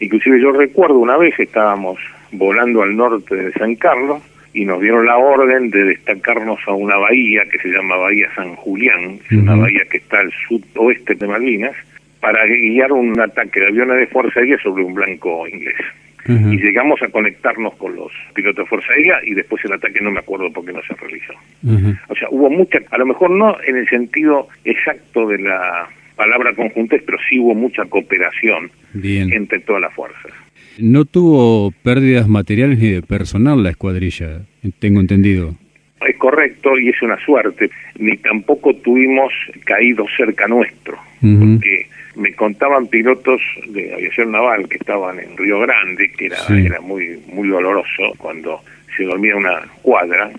Inclusive 0.00 0.40
yo 0.40 0.52
recuerdo 0.52 0.98
una 0.98 1.16
vez 1.16 1.38
estábamos 1.38 1.98
volando 2.32 2.82
al 2.82 2.96
norte 2.96 3.34
de 3.34 3.52
San 3.52 3.76
Carlos 3.76 4.22
y 4.52 4.64
nos 4.64 4.80
dieron 4.80 5.04
la 5.06 5.18
orden 5.18 5.70
de 5.70 5.84
destacarnos 5.84 6.58
a 6.66 6.72
una 6.72 6.96
bahía 6.96 7.42
que 7.50 7.58
se 7.58 7.68
llama 7.68 7.96
Bahía 7.96 8.28
San 8.34 8.56
Julián, 8.56 9.18
una 9.30 9.54
bahía 9.54 9.82
que 9.90 9.98
está 9.98 10.20
al 10.20 10.32
sudoeste 10.48 11.14
de 11.14 11.26
Malvinas, 11.26 11.76
para 12.20 12.46
guiar 12.46 12.90
un 12.92 13.20
ataque 13.20 13.60
de 13.60 13.66
aviones 13.66 13.98
de 13.98 14.06
Fuerza 14.06 14.40
Aérea 14.40 14.58
sobre 14.62 14.82
un 14.82 14.94
blanco 14.94 15.46
inglés. 15.46 15.76
Y 16.28 16.56
llegamos 16.56 17.00
a 17.02 17.08
conectarnos 17.08 17.74
con 17.76 17.94
los 17.94 18.10
pilotos 18.34 18.64
de 18.64 18.68
Fuerza 18.68 18.92
Aérea 18.92 19.20
y 19.24 19.34
después 19.34 19.64
el 19.64 19.74
ataque 19.74 20.00
no 20.00 20.10
me 20.10 20.20
acuerdo 20.20 20.50
por 20.50 20.64
qué 20.64 20.72
no 20.72 20.82
se 20.82 20.94
realizó. 20.94 21.34
O 22.08 22.16
sea, 22.16 22.28
hubo 22.30 22.50
mucha, 22.50 22.80
a 22.90 22.98
lo 22.98 23.06
mejor 23.06 23.30
no 23.30 23.56
en 23.62 23.76
el 23.76 23.88
sentido 23.88 24.48
exacto 24.64 25.28
de 25.28 25.38
la 25.38 25.86
palabra 26.16 26.54
conjunta, 26.54 26.96
pero 27.04 27.18
sí 27.28 27.38
hubo 27.38 27.54
mucha 27.54 27.84
cooperación 27.84 28.70
entre 29.04 29.60
todas 29.60 29.82
las 29.82 29.94
fuerzas. 29.94 30.32
No 30.78 31.04
tuvo 31.04 31.72
pérdidas 31.82 32.28
materiales 32.28 32.78
ni 32.78 32.90
de 32.90 33.02
personal 33.02 33.62
la 33.62 33.70
escuadrilla, 33.70 34.42
tengo 34.78 35.00
entendido. 35.00 35.54
Es 36.06 36.16
correcto 36.18 36.78
y 36.78 36.90
es 36.90 37.00
una 37.02 37.18
suerte. 37.24 37.70
Ni 37.98 38.16
tampoco 38.18 38.74
tuvimos 38.76 39.32
caídos 39.64 40.10
cerca 40.16 40.46
nuestro, 40.46 40.98
porque 41.20 41.88
me 42.14 42.34
contaban 42.34 42.86
pilotos 42.88 43.40
de 43.68 43.94
aviación 43.94 44.32
naval 44.32 44.68
que 44.68 44.76
estaban 44.76 45.18
en 45.18 45.36
Río 45.36 45.60
Grande, 45.60 46.10
que 46.12 46.26
era, 46.26 46.36
era 46.50 46.80
muy, 46.80 47.18
muy 47.32 47.48
doloroso 47.48 48.12
cuando 48.18 48.60
se 48.96 49.04
dormía 49.04 49.36
una 49.36 49.62
cuadra, 49.82 50.30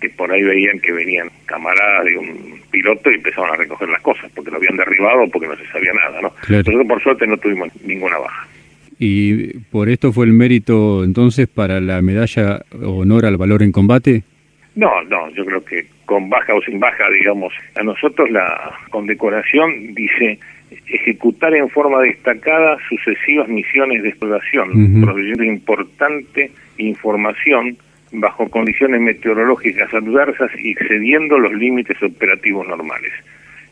que 0.00 0.10
por 0.10 0.32
ahí 0.32 0.42
veían 0.42 0.78
que 0.80 0.92
venían 0.92 1.30
camaradas 1.46 2.04
de 2.04 2.18
un 2.18 2.61
piloto 2.72 3.10
y 3.10 3.14
empezaban 3.14 3.52
a 3.52 3.56
recoger 3.56 3.88
las 3.88 4.02
cosas, 4.02 4.28
porque 4.34 4.50
lo 4.50 4.56
habían 4.56 4.76
derribado 4.76 5.22
o 5.22 5.28
porque 5.28 5.46
no 5.46 5.56
se 5.56 5.66
sabía 5.66 5.92
nada, 5.92 6.20
¿no? 6.20 6.32
Nosotros 6.48 6.86
por 6.88 7.02
suerte 7.02 7.26
no 7.26 7.36
tuvimos 7.36 7.68
ninguna 7.84 8.18
baja. 8.18 8.48
¿Y 8.98 9.58
por 9.70 9.88
esto 9.88 10.12
fue 10.12 10.26
el 10.26 10.32
mérito 10.32 11.04
entonces 11.04 11.48
para 11.48 11.80
la 11.80 12.02
medalla 12.02 12.62
honor 12.82 13.26
al 13.26 13.36
valor 13.36 13.62
en 13.62 13.72
combate? 13.72 14.22
No, 14.74 15.02
no, 15.04 15.28
yo 15.30 15.44
creo 15.44 15.64
que 15.64 15.86
con 16.06 16.30
baja 16.30 16.54
o 16.54 16.62
sin 16.62 16.80
baja, 16.80 17.08
digamos, 17.10 17.52
a 17.74 17.82
nosotros 17.82 18.30
la 18.30 18.72
condecoración 18.90 19.94
dice 19.94 20.38
ejecutar 20.86 21.54
en 21.54 21.68
forma 21.68 22.00
destacada 22.00 22.78
sucesivas 22.88 23.48
misiones 23.48 24.02
de 24.02 24.08
exploración, 24.08 25.02
proveyendo 25.02 25.44
importante 25.44 26.50
información 26.78 27.76
bajo 28.12 28.48
condiciones 28.48 29.00
meteorológicas 29.00 29.92
adversas 29.92 30.50
y 30.58 30.72
excediendo 30.72 31.38
los 31.38 31.52
límites 31.54 32.00
operativos 32.02 32.66
normales. 32.68 33.12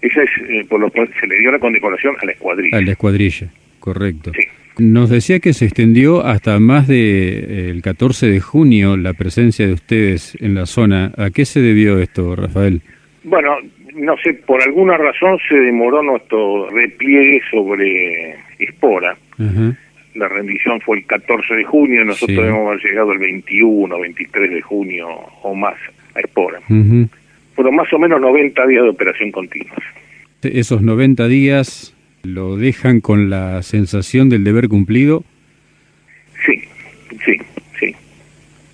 Esa 0.00 0.22
es, 0.22 0.30
eh, 0.48 0.64
por 0.68 0.80
lo 0.80 0.90
cual 0.90 1.10
se 1.20 1.26
le 1.26 1.38
dio 1.38 1.52
la 1.52 1.58
condecoración 1.58 2.16
a 2.20 2.26
la 2.26 2.32
escuadrilla. 2.32 2.78
A 2.78 2.80
la 2.80 2.92
escuadrilla, 2.92 3.48
correcto. 3.78 4.32
Nos 4.78 5.10
decía 5.10 5.40
que 5.40 5.52
se 5.52 5.66
extendió 5.66 6.24
hasta 6.24 6.58
más 6.58 6.88
de 6.88 7.28
eh, 7.28 7.70
el 7.70 7.82
14 7.82 8.30
de 8.30 8.40
junio 8.40 8.96
la 8.96 9.12
presencia 9.12 9.66
de 9.66 9.74
ustedes 9.74 10.38
en 10.40 10.54
la 10.54 10.64
zona. 10.64 11.12
¿A 11.18 11.30
qué 11.30 11.44
se 11.44 11.60
debió 11.60 11.98
esto, 11.98 12.34
Rafael? 12.34 12.80
Bueno, 13.24 13.58
no 13.94 14.16
sé, 14.18 14.32
por 14.34 14.62
alguna 14.62 14.96
razón 14.96 15.38
se 15.48 15.56
demoró 15.56 16.02
nuestro 16.02 16.70
repliegue 16.70 17.42
sobre 17.50 18.36
Espora. 18.58 19.16
La 20.14 20.28
rendición 20.28 20.80
fue 20.80 20.98
el 20.98 21.06
14 21.06 21.54
de 21.54 21.64
junio, 21.64 22.04
nosotros 22.04 22.36
debemos 22.36 22.66
haber 22.66 22.82
llegado 22.82 23.12
el 23.12 23.18
21, 23.18 24.00
23 24.00 24.50
de 24.50 24.60
junio 24.60 25.08
o 25.42 25.54
más 25.54 25.76
a 26.14 26.20
Espora. 26.20 26.60
Fueron 27.54 27.76
más 27.76 27.92
o 27.92 27.98
menos 27.98 28.20
90 28.20 28.66
días 28.66 28.82
de 28.82 28.88
operación 28.88 29.30
continua. 29.30 29.76
Esos 30.42 30.82
90 30.82 31.28
días 31.28 31.94
lo 32.22 32.56
dejan 32.56 33.00
con 33.00 33.30
la 33.30 33.62
sensación 33.62 34.28
del 34.28 34.44
deber 34.44 34.68
cumplido. 34.68 35.24
Sí, 36.44 36.62
sí, 37.24 37.36
sí. 37.78 37.94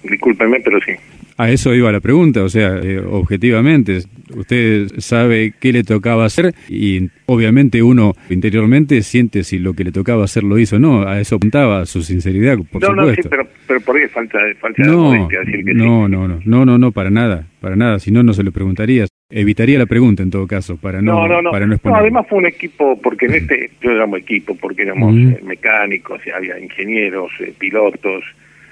Discúlpeme, 0.05 0.61
pero 0.61 0.81
sí. 0.81 0.93
A 1.39 1.51
eso 1.51 1.75
iba 1.75 1.93
la 1.93 2.01
pregunta, 2.01 2.43
o 2.43 2.49
sea, 2.49 2.79
eh, 2.83 2.99
objetivamente, 2.99 3.99
usted 4.35 4.89
sabe 4.99 5.53
qué 5.61 5.71
le 5.71 5.85
tocaba 5.85 6.25
hacer 6.25 6.55
y 6.67 7.11
obviamente 7.27 7.83
uno 7.83 8.15
interiormente 8.31 9.03
siente 9.03 9.45
si 9.45 9.59
lo 9.59 9.75
que 9.75 9.85
le 9.85 9.93
tocaba 9.93 10.25
hacer 10.25 10.45
lo 10.45 10.59
hizo 10.59 10.77
o 10.77 10.79
no, 10.79 11.07
a 11.07 11.21
eso 11.21 11.37
apuntaba 11.37 11.85
su 11.85 12.03
sinceridad, 12.03 12.57
por 12.73 12.81
no, 12.81 12.89
supuesto. 12.89 13.05
No, 13.05 13.15
sí, 13.15 13.29
pero, 13.29 13.49
pero 13.67 13.81
por 13.83 13.97
ahí 13.97 14.09
falta, 14.09 14.39
falta 14.59 14.83
no, 14.83 15.29
decir 15.29 15.63
que 15.63 15.75
no, 15.75 16.09
No, 16.09 16.27
no, 16.27 16.41
no, 16.43 16.65
no, 16.65 16.79
no, 16.79 16.93
para 16.93 17.11
nada, 17.11 17.47
para 17.61 17.77
nada, 17.77 17.99
si 17.99 18.11
no, 18.11 18.23
no 18.23 18.33
se 18.33 18.43
lo 18.43 18.51
preguntaría. 18.51 19.05
Evitaría 19.29 19.79
la 19.79 19.87
pregunta 19.87 20.23
en 20.23 20.31
todo 20.31 20.47
caso, 20.47 20.79
para 20.79 21.03
no, 21.03 21.29
no, 21.29 21.43
no, 21.43 21.51
para 21.51 21.67
no, 21.67 21.77
no 21.83 21.97
además 21.97 22.27
fue 22.31 22.39
un 22.39 22.47
equipo, 22.47 22.99
porque 23.03 23.27
en 23.27 23.35
este, 23.35 23.71
yo 23.83 23.91
llamo 23.93 24.17
equipo, 24.17 24.57
porque 24.57 24.83
éramos 24.83 25.15
eh, 25.17 25.41
mecánicos, 25.45 26.21
había 26.35 26.59
ingenieros, 26.59 27.31
eh, 27.41 27.53
pilotos, 27.59 28.25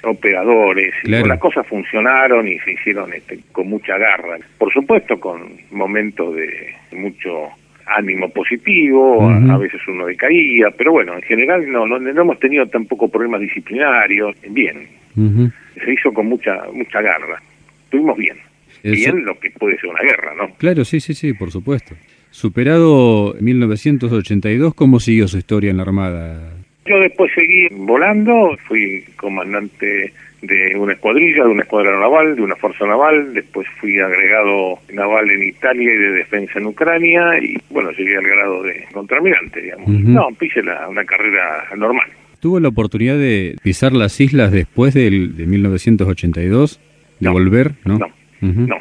operadores, 0.06 0.94
y 1.04 1.10
las 1.10 1.38
cosas 1.38 1.66
funcionaron 1.66 2.46
y 2.48 2.58
se 2.60 2.72
hicieron 2.72 3.12
este, 3.12 3.38
con 3.52 3.68
mucha 3.68 3.96
garra. 3.98 4.36
Por 4.58 4.72
supuesto, 4.72 5.18
con 5.18 5.52
momentos 5.70 6.34
de 6.34 6.74
mucho 6.92 7.48
ánimo 7.86 8.28
positivo, 8.30 9.28
a, 9.28 9.58
veces 9.58 9.80
uno 9.88 10.06
decaía, 10.06 10.70
pero 10.76 10.92
bueno, 10.92 11.14
en 11.14 11.22
general 11.22 11.70
no, 11.70 11.86
no, 11.86 11.96
hemos 11.96 12.38
tenido 12.38 12.66
tampoco 12.66 13.08
problemas 13.08 13.40
disciplinarios, 13.40 14.36
bien. 14.48 14.88
Se 15.14 15.92
hizo 15.92 16.12
con 16.12 16.26
mucha 16.26 16.64
mucha 16.72 17.00
garra. 17.00 17.40
Estuvimos 17.84 18.16
bien. 18.16 18.36
Bien 18.82 19.24
lo 19.24 19.38
que 19.38 19.50
puede 19.50 19.78
ser 19.78 19.90
una 19.90 20.02
guerra, 20.02 20.34
¿no? 20.34 20.54
Claro, 20.56 20.84
sí, 20.84 21.00
sí, 21.00 21.14
sí, 21.14 21.32
por 21.32 21.50
supuesto. 21.50 21.94
Superado 22.30 23.34
1982, 23.40 24.74
¿cómo 24.74 24.98
siguió 24.98 25.28
su 25.28 25.38
historia 25.38 25.70
en 25.70 25.76
la 25.76 25.84
Armada, 25.84 26.52
yo 26.86 27.00
después 27.00 27.32
seguí 27.34 27.68
volando, 27.70 28.56
fui 28.66 29.04
comandante 29.16 30.12
de 30.42 30.76
una 30.76 30.92
escuadrilla, 30.92 31.44
de 31.44 31.50
una 31.50 31.62
escuadra 31.62 31.98
naval, 31.98 32.36
de 32.36 32.42
una 32.42 32.56
fuerza 32.56 32.86
naval, 32.86 33.32
después 33.32 33.66
fui 33.80 33.98
agregado 33.98 34.78
naval 34.92 35.30
en 35.30 35.42
Italia 35.44 35.94
y 35.94 35.96
de 35.96 36.10
defensa 36.12 36.58
en 36.58 36.66
Ucrania 36.66 37.38
y 37.40 37.56
bueno, 37.70 37.90
llegué 37.92 38.16
al 38.16 38.24
grado 38.24 38.62
de 38.62 38.84
contraalmirante, 38.92 39.62
digamos. 39.62 39.88
No, 39.88 40.28
pise 40.38 40.62
la, 40.62 40.86
una 40.88 41.04
carrera 41.04 41.64
normal. 41.76 42.06
¿Tuvo 42.40 42.60
la 42.60 42.68
oportunidad 42.68 43.16
de 43.16 43.56
pisar 43.62 43.94
las 43.94 44.20
islas 44.20 44.52
después 44.52 44.92
del, 44.92 45.34
de 45.34 45.46
1982? 45.46 46.80
¿De 47.20 47.28
volver? 47.30 47.72
No, 47.86 47.98
no, 47.98 48.08
no. 48.42 48.76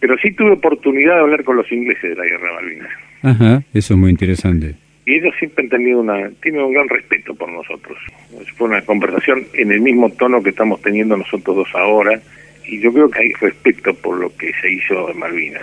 Pero 0.00 0.16
sí 0.18 0.32
tuve 0.32 0.52
oportunidad 0.52 1.14
de 1.14 1.20
hablar 1.20 1.44
con 1.44 1.56
los 1.56 1.70
ingleses 1.70 2.10
de 2.10 2.16
la 2.16 2.24
Guerra 2.24 2.48
de 2.48 2.54
Malvinas. 2.54 2.90
Ajá, 3.22 3.62
eso 3.72 3.94
es 3.94 4.00
muy 4.00 4.10
interesante 4.10 4.74
y 5.06 5.14
ellos 5.14 5.34
siempre 5.38 5.64
han 5.64 5.70
tenido 5.70 6.00
una, 6.00 6.30
tienen 6.42 6.62
un 6.62 6.72
gran 6.72 6.88
respeto 6.88 7.32
por 7.34 7.48
nosotros. 7.50 7.96
Fue 8.56 8.68
una 8.68 8.82
conversación 8.82 9.46
en 9.54 9.70
el 9.70 9.80
mismo 9.80 10.10
tono 10.10 10.42
que 10.42 10.50
estamos 10.50 10.82
teniendo 10.82 11.16
nosotros 11.16 11.56
dos 11.56 11.68
ahora, 11.74 12.20
y 12.66 12.80
yo 12.80 12.92
creo 12.92 13.08
que 13.08 13.20
hay 13.20 13.32
respeto 13.34 13.94
por 13.94 14.18
lo 14.18 14.36
que 14.36 14.52
se 14.60 14.68
hizo 14.72 15.08
en 15.08 15.18
Malvinas. 15.18 15.62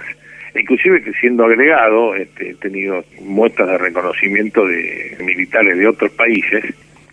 Inclusive 0.55 1.03
que 1.03 1.11
siendo 1.13 1.43
agregado, 1.43 2.15
este, 2.15 2.51
he 2.51 2.55
tenido 2.55 3.03
muestras 3.21 3.67
de 3.67 3.77
reconocimiento 3.79 4.65
de 4.65 5.17
militares 5.19 5.77
de 5.77 5.87
otros 5.87 6.11
países, 6.11 6.63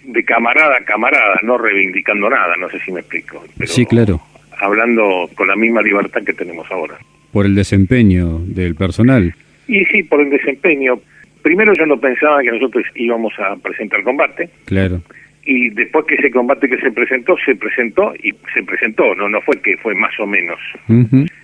de 0.04 0.24
camarada 0.24 0.76
a 0.76 0.84
camarada, 0.84 1.40
no 1.42 1.58
reivindicando 1.58 2.30
nada, 2.30 2.54
no 2.56 2.70
sé 2.70 2.78
si 2.84 2.92
me 2.92 3.00
explico. 3.00 3.42
sí, 3.64 3.84
claro. 3.86 4.20
Hablando 4.60 5.28
con 5.34 5.48
la 5.48 5.56
misma 5.56 5.82
libertad 5.82 6.22
que 6.22 6.34
tenemos 6.34 6.70
ahora. 6.70 6.96
Por 7.32 7.46
el 7.46 7.56
desempeño 7.56 8.38
del 8.44 8.76
personal. 8.76 9.34
Y 9.66 9.84
sí, 9.86 10.02
por 10.02 10.20
el 10.20 10.30
desempeño 10.30 11.00
primero 11.42 11.72
yo 11.74 11.87
no 11.87 11.98
pensaba 11.98 12.42
que 12.42 12.50
nosotros 12.50 12.85
íbamos 12.94 13.33
a 13.38 13.57
presentar 13.57 14.03
combate. 14.03 14.48
Claro. 14.66 15.00
Y 15.44 15.70
después 15.70 16.05
que 16.07 16.16
ese 16.16 16.31
combate 16.31 16.68
que 16.68 16.79
se 16.79 16.92
presentó, 16.92 17.37
se 17.44 17.57
presentó 17.57 18.12
y 18.22 18.33
se 18.55 18.62
presentó, 18.62 19.14
no 19.14 19.29
no 19.29 19.40
fue 19.40 19.61
que 19.61 19.76
fue 19.79 19.94
más 19.94 20.12
o 20.20 20.26
menos. 20.26 20.59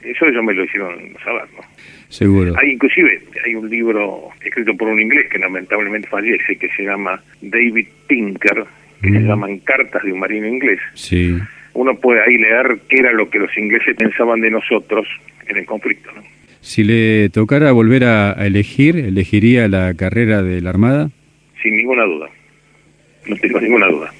Eso 0.02 0.26
ellos 0.26 0.44
me 0.44 0.54
lo 0.54 0.64
hicieron 0.64 0.96
saber, 1.24 1.44
¿no? 1.56 1.62
Seguro. 2.08 2.54
Hay 2.58 2.72
inclusive, 2.72 3.20
hay 3.44 3.54
un 3.54 3.68
libro 3.68 4.28
escrito 4.44 4.76
por 4.76 4.88
un 4.88 5.00
inglés 5.00 5.28
que 5.30 5.38
lamentablemente 5.38 6.08
fallece, 6.08 6.56
que 6.56 6.68
se 6.68 6.84
llama 6.84 7.20
David 7.40 7.88
Tinker, 8.06 8.64
que 9.02 9.10
se 9.10 9.20
llaman 9.20 9.58
Cartas 9.60 10.02
de 10.04 10.12
un 10.12 10.20
marino 10.20 10.46
inglés. 10.46 10.78
Sí. 10.94 11.36
Uno 11.72 11.94
puede 11.96 12.22
ahí 12.22 12.36
leer 12.38 12.78
qué 12.88 12.98
era 13.00 13.12
lo 13.12 13.28
que 13.28 13.38
los 13.38 13.56
ingleses 13.56 13.96
pensaban 13.96 14.40
de 14.40 14.50
nosotros 14.50 15.08
en 15.48 15.56
el 15.56 15.66
conflicto, 15.66 16.10
¿no? 16.14 16.22
Si 16.66 16.82
le 16.82 17.28
tocara 17.28 17.70
volver 17.70 18.02
a, 18.02 18.32
elegir, 18.44 18.96
¿elegiría 18.96 19.68
la 19.68 19.94
carrera 19.94 20.42
de 20.42 20.60
la 20.60 20.70
Armada? 20.70 21.10
Sin 21.62 21.76
ninguna 21.76 22.04
duda. 22.04 22.28
No 23.28 23.36
tengo 23.36 23.60
ninguna 23.60 23.86
duda. 23.86 24.12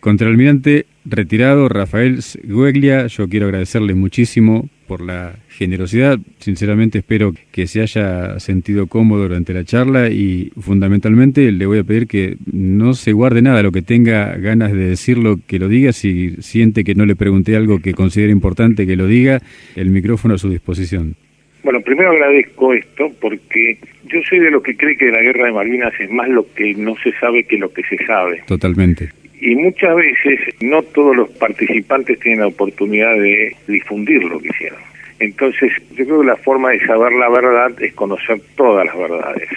Contraalmirante 0.00 0.84
retirado 1.06 1.66
Rafael 1.70 2.20
Gueglia, 2.42 3.06
yo 3.06 3.26
quiero 3.30 3.46
agradecerle 3.46 3.94
muchísimo 3.94 4.68
por 4.86 5.00
la 5.00 5.36
generosidad. 5.48 6.18
Sinceramente 6.40 6.98
espero 6.98 7.32
que 7.50 7.66
se 7.66 7.80
haya 7.80 8.38
sentido 8.38 8.86
cómodo 8.86 9.22
durante 9.22 9.54
la 9.54 9.64
charla 9.64 10.10
y 10.10 10.52
fundamentalmente 10.60 11.50
le 11.52 11.64
voy 11.64 11.78
a 11.78 11.84
pedir 11.84 12.06
que 12.06 12.36
no 12.52 12.92
se 12.92 13.14
guarde 13.14 13.40
nada, 13.40 13.62
lo 13.62 13.72
que 13.72 13.80
tenga 13.80 14.36
ganas 14.36 14.72
de 14.72 14.90
decirlo, 14.90 15.40
que 15.46 15.58
lo 15.58 15.68
diga. 15.68 15.94
Si 15.94 16.36
siente 16.42 16.84
que 16.84 16.94
no 16.94 17.06
le 17.06 17.16
pregunté 17.16 17.56
algo 17.56 17.78
que 17.78 17.94
considere 17.94 18.30
importante, 18.30 18.86
que 18.86 18.94
lo 18.94 19.06
diga. 19.06 19.40
El 19.74 19.88
micrófono 19.88 20.34
a 20.34 20.38
su 20.38 20.50
disposición. 20.50 21.16
Bueno, 21.64 21.80
primero 21.80 22.10
agradezco 22.10 22.74
esto 22.74 23.10
porque 23.20 23.78
yo 24.04 24.22
soy 24.28 24.38
de 24.38 24.50
los 24.50 24.62
que 24.62 24.76
cree 24.76 24.96
que 24.98 25.10
la 25.10 25.22
guerra 25.22 25.46
de 25.46 25.52
Malvinas 25.52 25.94
es 25.98 26.10
más 26.10 26.28
lo 26.28 26.46
que 26.54 26.74
no 26.74 26.94
se 27.02 27.12
sabe 27.12 27.44
que 27.44 27.56
lo 27.56 27.72
que 27.72 27.82
se 27.84 27.96
sabe. 28.04 28.42
Totalmente. 28.46 29.08
Y 29.40 29.56
muchas 29.56 29.96
veces 29.96 30.40
no 30.60 30.82
todos 30.82 31.16
los 31.16 31.30
participantes 31.30 32.20
tienen 32.20 32.40
la 32.40 32.48
oportunidad 32.48 33.14
de 33.14 33.56
difundir 33.66 34.22
lo 34.24 34.38
que 34.40 34.48
hicieron. 34.48 34.78
Entonces, 35.18 35.72
yo 35.96 36.04
creo 36.04 36.20
que 36.20 36.26
la 36.26 36.36
forma 36.36 36.70
de 36.70 36.84
saber 36.84 37.12
la 37.12 37.30
verdad 37.30 37.72
es 37.82 37.94
conocer 37.94 38.40
todas 38.56 38.84
las 38.84 38.98
verdades. 38.98 39.48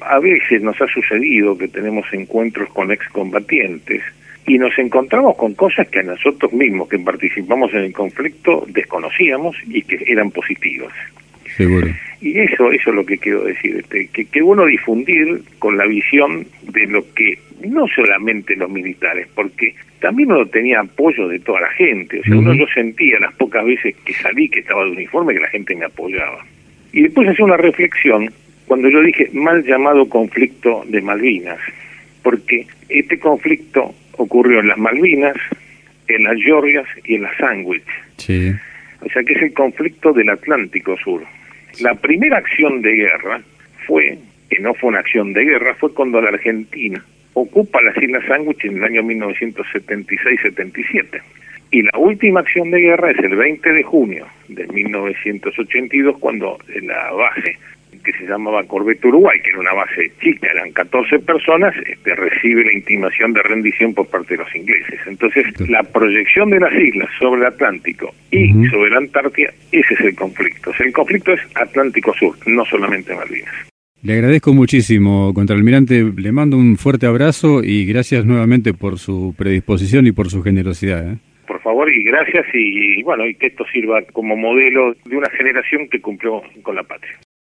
A 0.00 0.18
veces 0.18 0.62
nos 0.62 0.78
ha 0.80 0.86
sucedido 0.88 1.56
que 1.56 1.68
tenemos 1.68 2.06
encuentros 2.12 2.68
con 2.70 2.92
excombatientes 2.92 4.02
y 4.46 4.58
nos 4.58 4.78
encontramos 4.78 5.36
con 5.36 5.54
cosas 5.54 5.88
que 5.88 6.00
a 6.00 6.02
nosotros 6.02 6.52
mismos 6.52 6.88
que 6.88 6.98
participamos 6.98 7.72
en 7.72 7.80
el 7.80 7.92
conflicto 7.92 8.64
desconocíamos 8.68 9.56
y 9.66 9.82
que 9.82 10.02
eran 10.06 10.30
positivas. 10.30 10.92
Seguro. 11.56 11.88
Y 12.20 12.38
eso, 12.38 12.70
eso 12.72 12.90
es 12.90 12.96
lo 12.96 13.06
que 13.06 13.18
quiero 13.18 13.44
decir, 13.44 13.76
este, 13.76 14.08
que, 14.08 14.24
que 14.24 14.42
uno 14.42 14.64
difundir 14.66 15.42
con 15.58 15.76
la 15.76 15.86
visión 15.86 16.46
de 16.62 16.86
lo 16.86 17.04
que 17.14 17.38
no 17.66 17.86
solamente 17.88 18.56
los 18.56 18.70
militares, 18.70 19.28
porque 19.34 19.74
también 20.00 20.32
uno 20.32 20.46
tenía 20.46 20.80
apoyo 20.80 21.28
de 21.28 21.38
toda 21.38 21.60
la 21.60 21.70
gente, 21.70 22.20
o 22.20 22.22
sea, 22.24 22.36
uno 22.36 22.52
yo 22.54 22.66
sentía 22.74 23.18
las 23.20 23.34
pocas 23.34 23.64
veces 23.64 23.94
que 24.04 24.12
salí 24.12 24.48
que 24.48 24.60
estaba 24.60 24.84
de 24.84 24.90
uniforme 24.90 25.34
que 25.34 25.40
la 25.40 25.48
gente 25.48 25.74
me 25.74 25.86
apoyaba. 25.86 26.44
Y 26.92 27.02
después 27.02 27.28
hacía 27.28 27.44
una 27.44 27.56
reflexión 27.56 28.30
cuando 28.66 28.88
yo 28.88 29.00
dije 29.02 29.30
mal 29.32 29.64
llamado 29.64 30.08
conflicto 30.08 30.84
de 30.86 31.00
Malvinas, 31.00 31.58
porque 32.22 32.66
este 32.88 33.18
conflicto 33.18 33.94
ocurrió 34.18 34.60
en 34.60 34.68
las 34.68 34.78
Malvinas, 34.78 35.36
en 36.08 36.24
las 36.24 36.36
Georgias 36.36 36.86
y 37.04 37.16
en 37.16 37.22
las 37.22 37.36
Sandwich. 37.36 37.84
Sí. 38.16 38.52
O 39.00 39.08
sea 39.10 39.22
que 39.22 39.34
es 39.34 39.42
el 39.42 39.52
conflicto 39.52 40.12
del 40.12 40.30
Atlántico 40.30 40.96
Sur. 40.96 41.22
La 41.80 41.94
primera 41.94 42.38
acción 42.38 42.82
de 42.82 42.92
guerra 42.92 43.40
fue, 43.86 44.18
que 44.48 44.60
no 44.60 44.74
fue 44.74 44.90
una 44.90 45.00
acción 45.00 45.32
de 45.32 45.44
guerra, 45.44 45.74
fue 45.74 45.92
cuando 45.92 46.20
la 46.20 46.30
Argentina 46.30 47.04
ocupa 47.34 47.82
las 47.82 48.00
Islas 48.00 48.24
Sandwich 48.26 48.64
en 48.64 48.78
el 48.78 48.84
año 48.84 49.02
1976-77. 49.02 51.20
Y 51.70 51.82
la 51.82 51.98
última 51.98 52.40
acción 52.40 52.70
de 52.70 52.80
guerra 52.80 53.10
es 53.10 53.18
el 53.18 53.34
20 53.34 53.72
de 53.72 53.82
junio 53.82 54.26
de 54.48 54.66
1982, 54.68 56.18
cuando 56.18 56.58
la 56.82 57.10
base 57.10 57.58
que 58.04 58.12
se 58.12 58.26
llamaba 58.26 58.62
Corvette 58.64 59.04
Uruguay, 59.06 59.40
que 59.42 59.50
era 59.50 59.60
una 59.60 59.72
base 59.72 60.12
chica, 60.20 60.48
eran 60.52 60.70
14 60.72 61.18
personas, 61.20 61.74
este, 61.86 62.14
recibe 62.14 62.64
la 62.64 62.74
intimación 62.74 63.32
de 63.32 63.42
rendición 63.42 63.94
por 63.94 64.06
parte 64.08 64.34
de 64.34 64.44
los 64.44 64.54
ingleses. 64.54 65.00
Entonces, 65.06 65.44
la 65.68 65.82
proyección 65.82 66.50
de 66.50 66.60
las 66.60 66.72
islas 66.74 67.08
sobre 67.18 67.40
el 67.40 67.46
Atlántico 67.46 68.14
y 68.30 68.52
sobre 68.68 68.90
la 68.90 68.98
Antártida, 68.98 69.50
ese 69.72 69.94
es 69.94 70.00
el 70.00 70.14
conflicto. 70.14 70.70
O 70.70 70.74
sea, 70.74 70.86
el 70.86 70.92
conflicto 70.92 71.32
es 71.32 71.40
Atlántico 71.56 72.14
Sur, 72.14 72.36
no 72.46 72.64
solamente 72.64 73.14
Malvinas. 73.14 73.54
Le 74.02 74.12
agradezco 74.12 74.52
muchísimo, 74.52 75.32
contraalmirante. 75.32 76.04
Le 76.14 76.30
mando 76.30 76.58
un 76.58 76.76
fuerte 76.76 77.06
abrazo 77.06 77.64
y 77.64 77.86
gracias 77.86 78.26
nuevamente 78.26 78.74
por 78.74 78.98
su 78.98 79.34
predisposición 79.34 80.06
y 80.06 80.12
por 80.12 80.28
su 80.28 80.42
generosidad. 80.42 81.10
¿eh? 81.10 81.16
Por 81.46 81.62
favor 81.62 81.90
y 81.90 82.04
gracias 82.04 82.44
y, 82.52 82.98
y 83.00 83.02
bueno, 83.02 83.26
y 83.26 83.34
que 83.34 83.46
esto 83.46 83.64
sirva 83.72 84.02
como 84.12 84.36
modelo 84.36 84.92
de 85.06 85.16
una 85.16 85.30
generación 85.30 85.88
que 85.88 86.02
cumplió 86.02 86.42
con 86.62 86.76
la 86.76 86.82
patria. 86.82 87.16